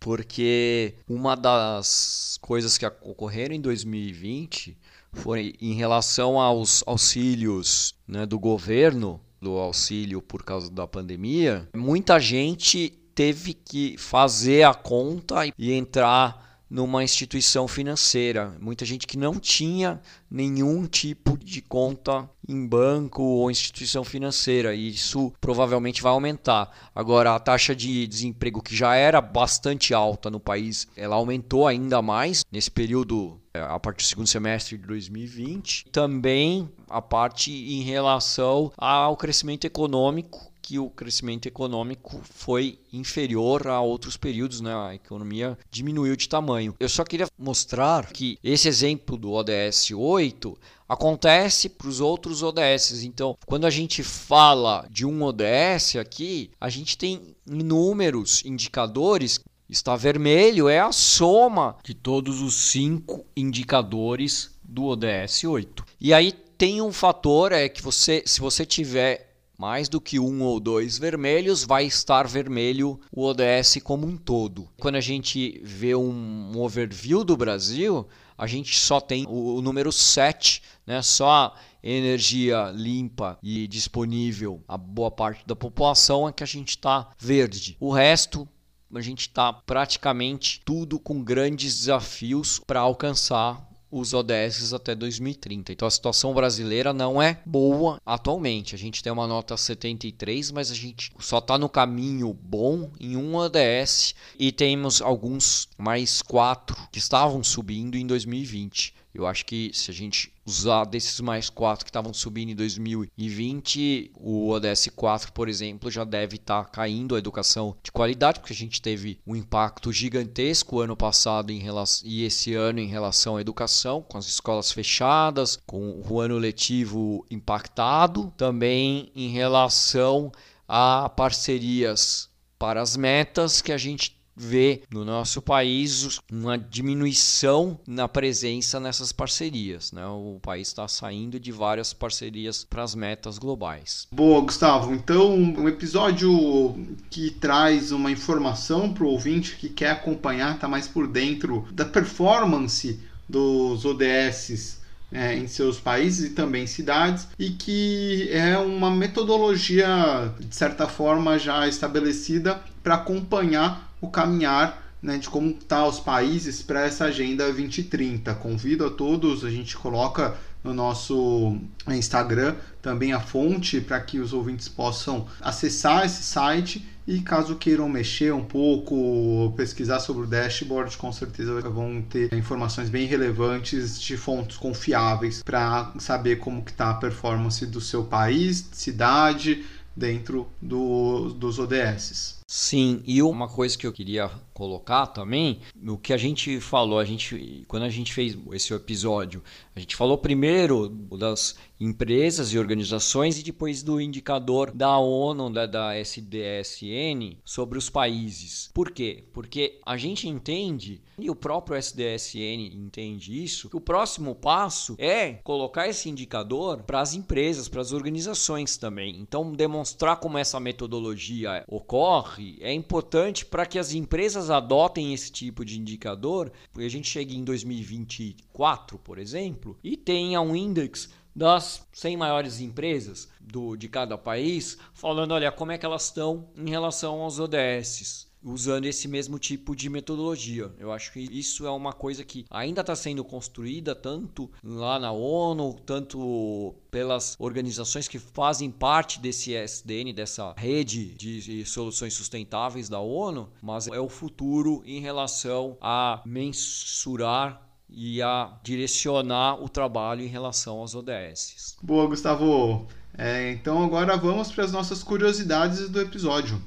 porque 0.03 0.95
uma 1.07 1.33
das 1.33 2.37
coisas 2.41 2.77
que 2.77 2.85
ocorreram 2.85 3.55
em 3.55 3.61
2020 3.61 4.77
foi 5.13 5.55
em 5.61 5.75
relação 5.75 6.41
aos 6.41 6.83
auxílios 6.85 7.95
né, 8.05 8.25
do 8.25 8.37
governo 8.37 9.21
do 9.41 9.51
auxílio 9.51 10.21
por 10.21 10.43
causa 10.43 10.69
da 10.69 10.85
pandemia, 10.85 11.69
muita 11.73 12.19
gente 12.19 12.89
teve 13.15 13.53
que 13.53 13.97
fazer 13.97 14.63
a 14.63 14.73
conta 14.73 15.45
e 15.57 15.71
entrar 15.71 16.52
numa 16.73 17.03
instituição 17.03 17.67
financeira. 17.67 18.57
Muita 18.59 18.83
gente 18.83 19.05
que 19.05 19.15
não 19.15 19.35
tinha 19.35 20.01
nenhum 20.29 20.87
tipo 20.87 21.37
de 21.37 21.61
conta 21.61 22.27
em 22.49 22.65
banco 22.65 23.21
ou 23.21 23.51
instituição 23.51 24.03
financeira, 24.03 24.73
e 24.73 24.89
isso 24.89 25.31
provavelmente 25.39 26.01
vai 26.01 26.11
aumentar. 26.11 26.75
Agora, 26.95 27.35
a 27.35 27.39
taxa 27.39 27.75
de 27.75 28.07
desemprego, 28.07 28.59
que 28.59 28.75
já 28.75 28.95
era 28.95 29.21
bastante 29.21 29.93
alta 29.93 30.31
no 30.31 30.39
país, 30.39 30.87
ela 30.97 31.15
aumentou 31.15 31.67
ainda 31.67 32.01
mais 32.01 32.43
nesse 32.51 32.71
período, 32.71 33.39
é, 33.53 33.61
a 33.61 33.79
partir 33.79 34.05
do 34.05 34.09
segundo 34.09 34.27
semestre 34.27 34.75
de 34.75 34.87
2020. 34.87 35.85
Também 35.91 36.67
a 36.89 37.03
parte 37.03 37.51
em 37.51 37.83
relação 37.83 38.71
ao 38.75 39.15
crescimento 39.15 39.65
econômico 39.65 40.51
que 40.63 40.79
o 40.79 40.89
crescimento 40.89 41.45
econômico 41.45 42.21
foi 42.23 42.79
inferior 42.91 43.67
a 43.67 43.81
outros 43.81 44.15
períodos, 44.15 44.61
né? 44.61 44.73
A 44.73 44.95
economia 44.95 45.57
diminuiu 45.69 46.15
de 46.15 46.29
tamanho. 46.29 46.73
Eu 46.79 46.87
só 46.87 47.03
queria 47.03 47.27
mostrar 47.37 48.13
que 48.13 48.39
esse 48.41 48.69
exemplo 48.69 49.17
do 49.17 49.33
ODS 49.33 49.91
8 49.91 50.57
acontece 50.87 51.67
para 51.67 51.89
os 51.89 51.99
outros 51.99 52.41
ODS. 52.41 53.03
Então, 53.03 53.37
quando 53.45 53.65
a 53.65 53.69
gente 53.69 54.01
fala 54.01 54.87
de 54.89 55.05
um 55.05 55.21
ODS 55.23 55.97
aqui, 55.99 56.49
a 56.61 56.69
gente 56.69 56.97
tem 56.97 57.35
inúmeros 57.45 58.43
indicadores 58.45 59.41
está 59.69 59.95
vermelho 59.95 60.69
é 60.69 60.79
a 60.79 60.91
soma 60.91 61.77
de 61.83 61.93
todos 61.93 62.41
os 62.41 62.53
cinco 62.53 63.25
indicadores 63.35 64.51
do 64.63 64.85
ODS 64.85 65.45
8. 65.45 65.83
E 65.99 66.13
aí 66.13 66.31
tem 66.31 66.81
um 66.81 66.91
fator 66.91 67.51
é 67.51 67.67
que 67.67 67.81
você, 67.81 68.23
se 68.25 68.39
você 68.39 68.65
tiver 68.65 69.32
mais 69.63 69.87
do 69.87 70.01
que 70.01 70.19
um 70.19 70.41
ou 70.41 70.59
dois 70.59 70.97
vermelhos, 70.97 71.63
vai 71.63 71.85
estar 71.85 72.27
vermelho 72.27 72.99
o 73.09 73.23
ODS 73.23 73.77
como 73.81 74.05
um 74.05 74.17
todo. 74.17 74.67
Quando 74.77 74.95
a 74.95 74.99
gente 74.99 75.61
vê 75.63 75.95
um 75.95 76.51
overview 76.57 77.23
do 77.23 77.37
Brasil, 77.37 78.05
a 78.37 78.45
gente 78.45 78.77
só 78.77 78.99
tem 78.99 79.25
o, 79.25 79.61
número 79.61 79.89
7, 79.89 80.61
né? 80.85 81.01
só 81.01 81.55
energia 81.81 82.73
limpa 82.75 83.39
e 83.41 83.65
disponível 83.65 84.61
a 84.67 84.77
boa 84.77 85.09
parte 85.09 85.47
da 85.47 85.55
população 85.55 86.27
é 86.27 86.33
que 86.33 86.43
a 86.43 86.47
gente 86.47 86.71
está 86.71 87.11
verde. 87.17 87.77
O 87.79 87.89
resto 87.89 88.45
a 88.93 88.99
gente 88.99 89.21
está 89.21 89.53
praticamente 89.53 90.61
tudo 90.65 90.99
com 90.99 91.23
grandes 91.23 91.77
desafios 91.77 92.59
para 92.59 92.81
alcançar 92.81 93.65
os 93.93 94.11
ODS 94.11 94.73
até 94.73 94.95
2030. 94.95 95.71
Então 95.71 95.87
a 95.87 95.91
situação 95.91 96.33
brasileira 96.33 96.91
não 96.91 97.21
é 97.21 97.39
boa 97.45 98.01
atualmente. 98.03 98.73
A 98.73 98.77
gente 98.77 99.03
tem 99.03 99.13
uma 99.13 99.27
nota 99.27 99.55
73, 99.55 100.51
mas 100.51 100.71
a 100.71 100.75
gente 100.75 101.11
só 101.19 101.37
está 101.37 101.57
no 101.59 101.69
caminho 101.69 102.33
bom 102.33 102.89
em 102.99 103.15
um 103.15 103.35
ODS 103.35 104.15
e 104.39 104.51
temos 104.51 104.99
alguns 104.99 105.69
mais 105.77 106.23
quatro 106.23 106.75
que 106.91 106.97
estavam 106.97 107.43
subindo 107.43 107.95
em 107.95 108.07
2020. 108.07 109.02
Eu 109.13 109.27
acho 109.27 109.45
que 109.45 109.71
se 109.73 109.91
a 109.91 109.93
gente 109.93 110.33
usar 110.45 110.85
desses 110.85 111.19
mais 111.19 111.49
quatro 111.49 111.85
que 111.85 111.89
estavam 111.89 112.13
subindo 112.13 112.49
em 112.49 112.55
2020, 112.55 114.11
o 114.15 114.49
ODS 114.49 114.89
4, 114.95 115.31
por 115.31 115.47
exemplo, 115.47 115.91
já 115.91 116.03
deve 116.03 116.37
estar 116.37 116.63
tá 116.63 116.69
caindo 116.69 117.15
a 117.15 117.19
educação 117.19 117.75
de 117.83 117.91
qualidade, 117.91 118.39
porque 118.39 118.53
a 118.53 118.55
gente 118.55 118.81
teve 118.81 119.19
um 119.25 119.35
impacto 119.35 119.91
gigantesco 119.91 120.79
ano 120.79 120.97
passado 120.97 121.51
em 121.51 121.59
relação, 121.59 122.07
e 122.07 122.23
esse 122.23 122.55
ano 122.55 122.79
em 122.79 122.87
relação 122.87 123.37
à 123.37 123.41
educação, 123.41 124.01
com 124.01 124.17
as 124.17 124.25
escolas 124.25 124.71
fechadas, 124.71 125.59
com 125.65 126.01
o 126.09 126.19
ano 126.19 126.37
letivo 126.37 127.25
impactado, 127.29 128.33
também 128.35 129.11
em 129.15 129.29
relação 129.29 130.31
a 130.67 131.07
parcerias 131.09 132.29
para 132.57 132.81
as 132.81 132.97
metas 132.97 133.61
que 133.61 133.71
a 133.71 133.77
gente 133.77 134.22
vê 134.35 134.83
no 134.91 135.05
nosso 135.05 135.41
país 135.41 136.19
uma 136.31 136.57
diminuição 136.57 137.79
na 137.87 138.07
presença 138.07 138.79
nessas 138.79 139.11
parcerias. 139.11 139.91
Né? 139.91 140.05
O 140.05 140.39
país 140.41 140.67
está 140.67 140.87
saindo 140.87 141.39
de 141.39 141.51
várias 141.51 141.93
parcerias 141.93 142.63
para 142.63 142.83
as 142.83 142.95
metas 142.95 143.37
globais. 143.37 144.07
Boa, 144.11 144.41
Gustavo. 144.41 144.93
Então, 144.93 145.33
um 145.35 145.67
episódio 145.67 146.75
que 147.09 147.31
traz 147.31 147.91
uma 147.91 148.11
informação 148.11 148.93
para 148.93 149.03
o 149.03 149.07
ouvinte 149.07 149.55
que 149.55 149.69
quer 149.69 149.91
acompanhar, 149.91 150.55
está 150.55 150.67
mais 150.67 150.87
por 150.87 151.07
dentro 151.07 151.67
da 151.71 151.85
performance 151.85 152.99
dos 153.27 153.85
ODS 153.85 154.81
é, 155.11 155.35
em 155.35 155.47
seus 155.47 155.79
países 155.79 156.31
e 156.31 156.33
também 156.33 156.65
cidades, 156.65 157.27
e 157.37 157.51
que 157.51 158.27
é 158.31 158.57
uma 158.57 158.89
metodologia, 158.89 160.33
de 160.39 160.55
certa 160.55 160.87
forma, 160.87 161.37
já 161.37 161.67
estabelecida 161.67 162.59
para 162.83 162.95
acompanhar 162.95 163.95
o 164.01 164.09
caminhar 164.09 164.83
né, 165.01 165.17
de 165.17 165.29
como 165.29 165.53
tá 165.53 165.85
os 165.85 165.99
países 165.99 166.61
para 166.61 166.85
essa 166.85 167.05
agenda 167.05 167.45
2030. 167.45 168.33
Convido 168.35 168.85
a 168.85 168.89
todos, 168.89 169.43
a 169.43 169.49
gente 169.49 169.75
coloca 169.75 170.35
no 170.63 170.73
nosso 170.73 171.57
Instagram 171.89 172.55
também 172.81 173.11
a 173.11 173.19
fonte 173.19 173.81
para 173.81 173.99
que 173.99 174.19
os 174.19 174.31
ouvintes 174.31 174.69
possam 174.69 175.27
acessar 175.41 176.05
esse 176.05 176.23
site 176.23 176.87
e 177.05 177.19
caso 177.19 177.57
queiram 177.57 177.89
mexer 177.89 178.33
um 178.33 178.45
pouco, 178.45 179.53
pesquisar 179.57 179.99
sobre 179.99 180.23
o 180.23 180.25
dashboard, 180.25 180.95
com 180.95 181.11
certeza 181.11 181.59
vão 181.61 182.01
ter 182.01 182.33
informações 182.33 182.89
bem 182.89 183.05
relevantes 183.05 183.99
de 183.99 184.15
fontes 184.15 184.55
confiáveis 184.55 185.43
para 185.43 185.91
saber 185.99 186.37
como 186.37 186.63
que 186.63 186.71
está 186.71 186.91
a 186.91 186.93
performance 186.93 187.65
do 187.65 187.81
seu 187.81 188.05
país, 188.05 188.69
cidade, 188.71 189.65
dentro 189.95 190.47
do, 190.61 191.33
dos 191.33 191.59
ODS. 191.59 192.42
Sim, 192.47 193.01
e 193.05 193.21
uma 193.21 193.47
coisa 193.47 193.77
que 193.77 193.87
eu 193.87 193.93
queria 193.93 194.29
colocar 194.53 195.07
também, 195.07 195.59
o 195.87 195.97
que 195.97 196.13
a 196.13 196.17
gente 196.17 196.59
falou, 196.59 196.99
a 196.99 197.05
gente 197.05 197.63
quando 197.67 197.83
a 197.83 197.89
gente 197.89 198.13
fez 198.13 198.37
esse 198.51 198.73
episódio, 198.73 199.43
a 199.75 199.79
gente 199.79 199.95
falou 199.95 200.17
primeiro 200.17 200.89
das 200.89 201.55
empresas 201.79 202.53
e 202.53 202.59
organizações 202.59 203.37
e 203.37 203.43
depois 203.43 203.83
do 203.83 203.99
indicador 203.99 204.71
da 204.71 204.97
ONU, 204.97 205.49
da, 205.49 205.65
da 205.65 205.97
SDSN, 205.97 207.37
sobre 207.43 207.77
os 207.77 207.89
países. 207.89 208.69
Por 208.73 208.91
quê? 208.91 209.25
Porque 209.33 209.79
a 209.85 209.97
gente 209.97 210.27
entende, 210.27 211.01
e 211.19 211.29
o 211.29 211.35
próprio 211.35 211.75
SDSN 211.75 212.73
entende 212.73 213.43
isso, 213.43 213.69
que 213.69 213.75
o 213.75 213.81
próximo 213.81 214.33
passo 214.35 214.95
é 214.97 215.33
colocar 215.43 215.87
esse 215.87 216.09
indicador 216.09 216.83
para 216.83 217.01
as 217.01 217.13
empresas, 217.13 217.67
para 217.67 217.81
as 217.81 217.91
organizações 217.91 218.77
também. 218.77 219.19
Então, 219.19 219.51
demonstrar 219.51 220.17
como 220.17 220.37
essa 220.37 220.59
metodologia 220.59 221.65
ocorre 221.67 222.32
é 222.61 222.73
importante 222.73 223.45
para 223.45 223.65
que 223.65 223.79
as 223.79 223.93
empresas 223.93 224.49
adotem 224.49 225.13
esse 225.13 225.31
tipo 225.31 225.63
de 225.63 225.79
indicador, 225.79 226.51
porque 226.71 226.85
a 226.85 226.89
gente 226.89 227.07
chegue 227.07 227.35
em 227.35 227.43
2024, 227.43 228.97
por 228.99 229.17
exemplo, 229.17 229.77
e 229.83 229.97
tenha 229.97 230.41
um 230.41 230.55
índice 230.55 231.09
das 231.35 231.87
100 231.93 232.17
maiores 232.17 232.59
empresas 232.59 233.27
do, 233.39 233.75
de 233.75 233.89
cada 233.89 234.17
país, 234.17 234.77
falando, 234.93 235.31
olha, 235.31 235.51
como 235.51 235.71
é 235.71 235.77
que 235.77 235.85
elas 235.85 236.05
estão 236.05 236.49
em 236.55 236.69
relação 236.69 237.21
aos 237.21 237.39
ODS, 237.39 238.31
usando 238.43 238.85
esse 238.85 239.07
mesmo 239.07 239.39
tipo 239.39 239.75
de 239.75 239.89
metodologia. 239.89 240.71
Eu 240.77 240.91
acho 240.91 241.11
que 241.13 241.19
isso 241.19 241.65
é 241.65 241.71
uma 241.71 241.93
coisa 241.93 242.23
que 242.23 242.45
ainda 242.49 242.81
está 242.81 242.95
sendo 242.95 243.23
construída 243.23 243.95
tanto 243.95 244.49
lá 244.63 244.99
na 244.99 245.11
ONU, 245.11 245.75
tanto 245.85 246.75
pelas 246.91 247.35
organizações 247.39 248.07
que 248.07 248.19
fazem 248.19 248.69
parte 248.69 249.19
desse 249.19 249.53
SDN, 249.53 250.13
dessa 250.13 250.53
rede 250.57 251.15
de 251.15 251.65
soluções 251.65 252.13
sustentáveis 252.13 252.89
da 252.89 252.99
ONU, 252.99 253.49
mas 253.61 253.87
é 253.87 253.99
o 253.99 254.09
futuro 254.09 254.83
em 254.85 254.99
relação 254.99 255.77
a 255.81 256.21
mensurar 256.25 257.61
e 257.89 258.21
a 258.21 258.57
direcionar 258.63 259.61
o 259.61 259.69
trabalho 259.69 260.23
em 260.23 260.27
relação 260.27 260.79
aos 260.79 260.95
ODS. 260.95 261.77
Boa, 261.81 262.07
Gustavo. 262.07 262.87
É, 263.15 263.51
então 263.51 263.83
agora 263.83 264.17
vamos 264.17 264.51
para 264.51 264.63
as 264.63 264.71
nossas 264.71 265.03
curiosidades 265.03 265.87
do 265.89 266.01
episódio. 266.01 266.61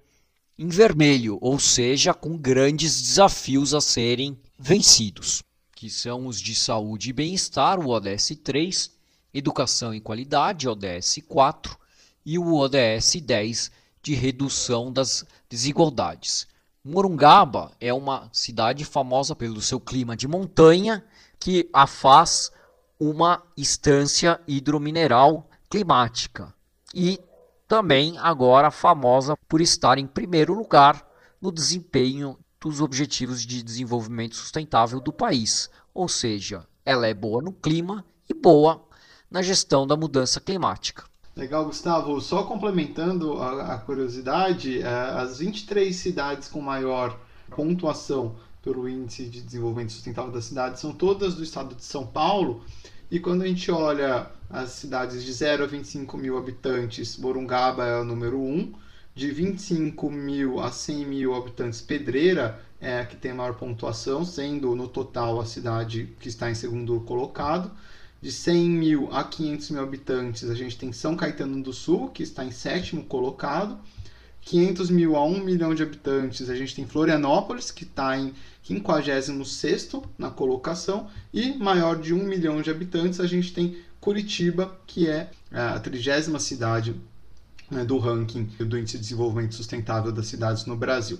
em 0.58 0.68
vermelho, 0.70 1.38
ou 1.42 1.60
seja, 1.60 2.14
com 2.14 2.38
grandes 2.38 3.02
desafios 3.02 3.74
a 3.74 3.82
serem 3.82 4.40
vencidos, 4.58 5.44
que 5.76 5.90
são 5.90 6.26
os 6.26 6.42
de 6.42 6.56
saúde 6.56 7.10
e 7.10 7.14
bem-estar, 7.14 7.80
o 7.80 7.90
ODS 7.90 8.32
3, 8.44 8.90
educação 9.34 9.94
e 9.94 10.00
qualidade, 10.00 10.68
ODS 10.68 11.20
4, 11.28 11.78
e 12.26 12.40
o 12.40 12.56
ODS 12.56 13.18
10, 13.22 13.72
de 14.06 14.14
redução 14.14 14.94
das 14.94 15.26
desigualdades. 15.50 16.48
Morungaba 16.84 17.72
é 17.82 17.92
uma 17.92 18.30
cidade 18.32 18.86
famosa 18.86 19.36
pelo 19.36 19.60
seu 19.64 19.80
clima 19.80 20.16
de 20.16 20.28
montanha, 20.28 21.04
que 21.40 21.68
a 21.74 21.88
faz 21.88 22.52
uma 23.00 23.42
estância 23.58 24.40
hidromineral 24.48 25.50
climática. 25.68 26.54
E 26.94 27.20
também 27.68 28.16
agora 28.20 28.70
famosa 28.70 29.36
por 29.48 29.60
estar 29.60 29.98
em 29.98 30.06
primeiro 30.06 30.54
lugar 30.54 31.04
no 31.42 31.52
desempenho 31.52 32.38
dos 32.62 32.82
Objetivos 32.82 33.44
de 33.44 33.64
Desenvolvimento 33.64 34.36
Sustentável 34.36 35.00
do 35.00 35.12
país, 35.12 35.68
ou 35.96 36.08
seja, 36.08 36.68
ela 36.86 37.08
é 37.08 37.14
boa 37.14 37.42
no 37.42 37.52
clima 37.52 38.06
e 38.30 38.36
boa 38.36 38.88
na 39.32 39.42
gestão 39.42 39.88
da 39.88 39.98
mudança 39.98 40.40
climática. 40.40 41.06
Legal, 41.36 41.66
Gustavo. 41.66 42.22
Só 42.22 42.44
complementando 42.44 43.34
a, 43.42 43.74
a 43.74 43.78
curiosidade, 43.78 44.82
é, 44.82 44.88
as 44.88 45.40
23 45.40 45.94
cidades 45.94 46.48
com 46.48 46.62
maior 46.62 47.20
pontuação 47.50 48.38
pelo 48.64 48.88
Índice 48.88 49.26
de 49.26 49.42
Desenvolvimento 49.42 49.92
Sustentável 49.92 50.32
da 50.32 50.42
cidade 50.42 50.80
são 50.80 50.94
todas 50.94 51.36
do 51.36 51.44
estado 51.44 51.76
de 51.76 51.84
São 51.84 52.08
Paulo 52.08 52.64
e 53.12 53.20
quando 53.20 53.42
a 53.44 53.48
gente 53.48 53.70
olha 53.70 54.28
as 54.50 54.72
cidades 54.72 55.26
de 55.26 55.34
0 55.34 55.66
a 55.66 55.68
25 55.68 56.18
mil 56.18 56.38
habitantes, 56.38 57.18
Morungaba 57.18 57.86
é 57.86 58.00
o 58.00 58.06
número 58.06 58.40
1. 58.40 58.74
De 59.14 59.30
25 59.30 60.10
mil 60.10 60.60
a 60.62 60.72
100 60.72 61.06
mil 61.06 61.36
habitantes, 61.36 61.82
Pedreira 61.82 62.62
é 62.80 63.00
a 63.00 63.06
que 63.06 63.16
tem 63.18 63.32
a 63.32 63.36
maior 63.36 63.56
pontuação, 63.56 64.24
sendo 64.24 64.74
no 64.74 64.88
total 64.88 65.40
a 65.42 65.46
cidade 65.46 66.16
que 66.20 66.30
está 66.30 66.50
em 66.50 66.56
segundo 66.56 67.00
colocado. 67.02 67.72
De 68.22 68.32
100 68.32 68.70
mil 68.70 69.10
a 69.12 69.24
500 69.24 69.70
mil 69.72 69.84
habitantes, 69.84 70.50
a 70.50 70.56
gente 70.56 70.78
tem 70.78 70.92
São 70.92 71.16
Caetano 71.16 71.62
do 71.62 71.72
Sul, 71.72 72.10
que 72.10 72.24
está 72.24 72.44
em 72.44 72.52
sétimo 72.52 73.04
colocado. 73.04 73.78
500 74.42 74.90
mil 74.90 75.16
a 75.16 75.26
1 75.26 75.44
milhão 75.44 75.74
de 75.74 75.82
habitantes, 75.82 76.50
a 76.50 76.56
gente 76.56 76.76
tem 76.76 76.86
Florianópolis, 76.86 77.72
que 77.72 77.84
está 77.84 78.18
em 78.18 78.34
56 78.64 79.92
na 80.18 80.30
colocação, 80.30 81.08
e 81.34 81.54
maior 81.58 82.00
de 82.00 82.14
1 82.14 82.24
milhão 82.24 82.62
de 82.62 82.70
habitantes, 82.70 83.20
a 83.20 83.28
gente 83.28 83.54
tem 83.54 83.78
Curitiba, 84.00 84.80
que 84.86 85.08
é 85.08 85.32
a 85.52 85.80
trigésima 85.80 86.40
cidade 86.40 86.96
né, 87.72 87.84
do 87.84 87.98
ranking 87.98 88.44
do 88.60 88.78
Índice 88.78 88.98
de 88.98 89.04
Desenvolvimento 89.04 89.56
Sustentável 89.56 90.12
das 90.12 90.28
Cidades 90.28 90.66
no 90.66 90.76
Brasil. 90.76 91.20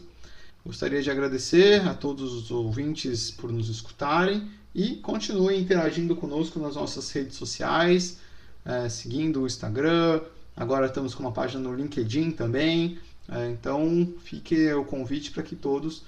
Gostaria 0.66 1.00
de 1.00 1.12
agradecer 1.12 1.88
a 1.88 1.94
todos 1.94 2.34
os 2.34 2.50
ouvintes 2.50 3.30
por 3.30 3.52
nos 3.52 3.70
escutarem 3.70 4.50
e 4.74 4.96
continuem 4.96 5.62
interagindo 5.62 6.16
conosco 6.16 6.60
nas 6.60 6.76
nossas 6.76 7.12
redes 7.12 7.36
sociais, 7.36 8.18
é, 8.66 8.90
seguindo 8.90 9.44
o 9.44 9.46
Instagram. 9.46 10.22
Agora 10.58 10.88
estamos 10.88 11.14
com 11.14 11.22
uma 11.22 11.32
página 11.32 11.62
no 11.62 11.76
LinkedIn 11.76 12.32
também. 12.32 12.98
É, 13.30 13.48
então, 13.52 14.12
fique 14.24 14.74
o 14.74 14.84
convite 14.84 15.30
para 15.30 15.44
que 15.44 15.56
todos 15.56 16.04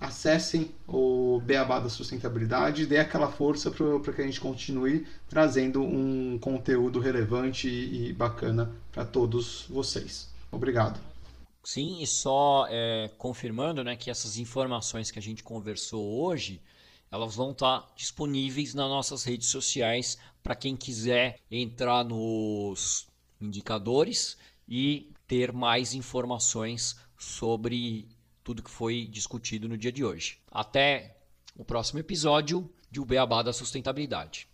acessem 0.00 0.70
o 0.86 1.42
Beabá 1.44 1.80
da 1.80 1.88
Sustentabilidade 1.88 2.82
e 2.82 2.86
dê 2.86 2.98
aquela 2.98 3.28
força 3.28 3.68
para 3.68 4.12
que 4.12 4.22
a 4.22 4.24
gente 4.24 4.40
continue 4.40 5.08
trazendo 5.28 5.82
um 5.82 6.38
conteúdo 6.40 7.00
relevante 7.00 7.68
e 7.68 8.12
bacana 8.12 8.70
para 8.92 9.04
todos 9.04 9.66
vocês. 9.68 10.28
Obrigado. 10.52 11.07
Sim, 11.62 12.00
e 12.00 12.06
só 12.06 12.66
é, 12.68 13.10
confirmando 13.18 13.84
né, 13.84 13.96
que 13.96 14.10
essas 14.10 14.38
informações 14.38 15.10
que 15.10 15.18
a 15.18 15.22
gente 15.22 15.42
conversou 15.42 16.22
hoje, 16.22 16.62
elas 17.10 17.34
vão 17.34 17.52
estar 17.52 17.86
disponíveis 17.94 18.74
nas 18.74 18.88
nossas 18.88 19.24
redes 19.24 19.48
sociais 19.48 20.18
para 20.42 20.54
quem 20.54 20.76
quiser 20.76 21.38
entrar 21.50 22.04
nos 22.04 23.06
indicadores 23.40 24.36
e 24.68 25.12
ter 25.26 25.52
mais 25.52 25.94
informações 25.94 26.96
sobre 27.18 28.08
tudo 28.42 28.62
que 28.62 28.70
foi 28.70 29.06
discutido 29.06 29.68
no 29.68 29.76
dia 29.76 29.92
de 29.92 30.04
hoje. 30.04 30.38
Até 30.50 31.18
o 31.56 31.64
próximo 31.64 31.98
episódio 31.98 32.70
de 32.90 33.00
O 33.00 33.04
Beabá 33.04 33.42
da 33.42 33.52
Sustentabilidade. 33.52 34.48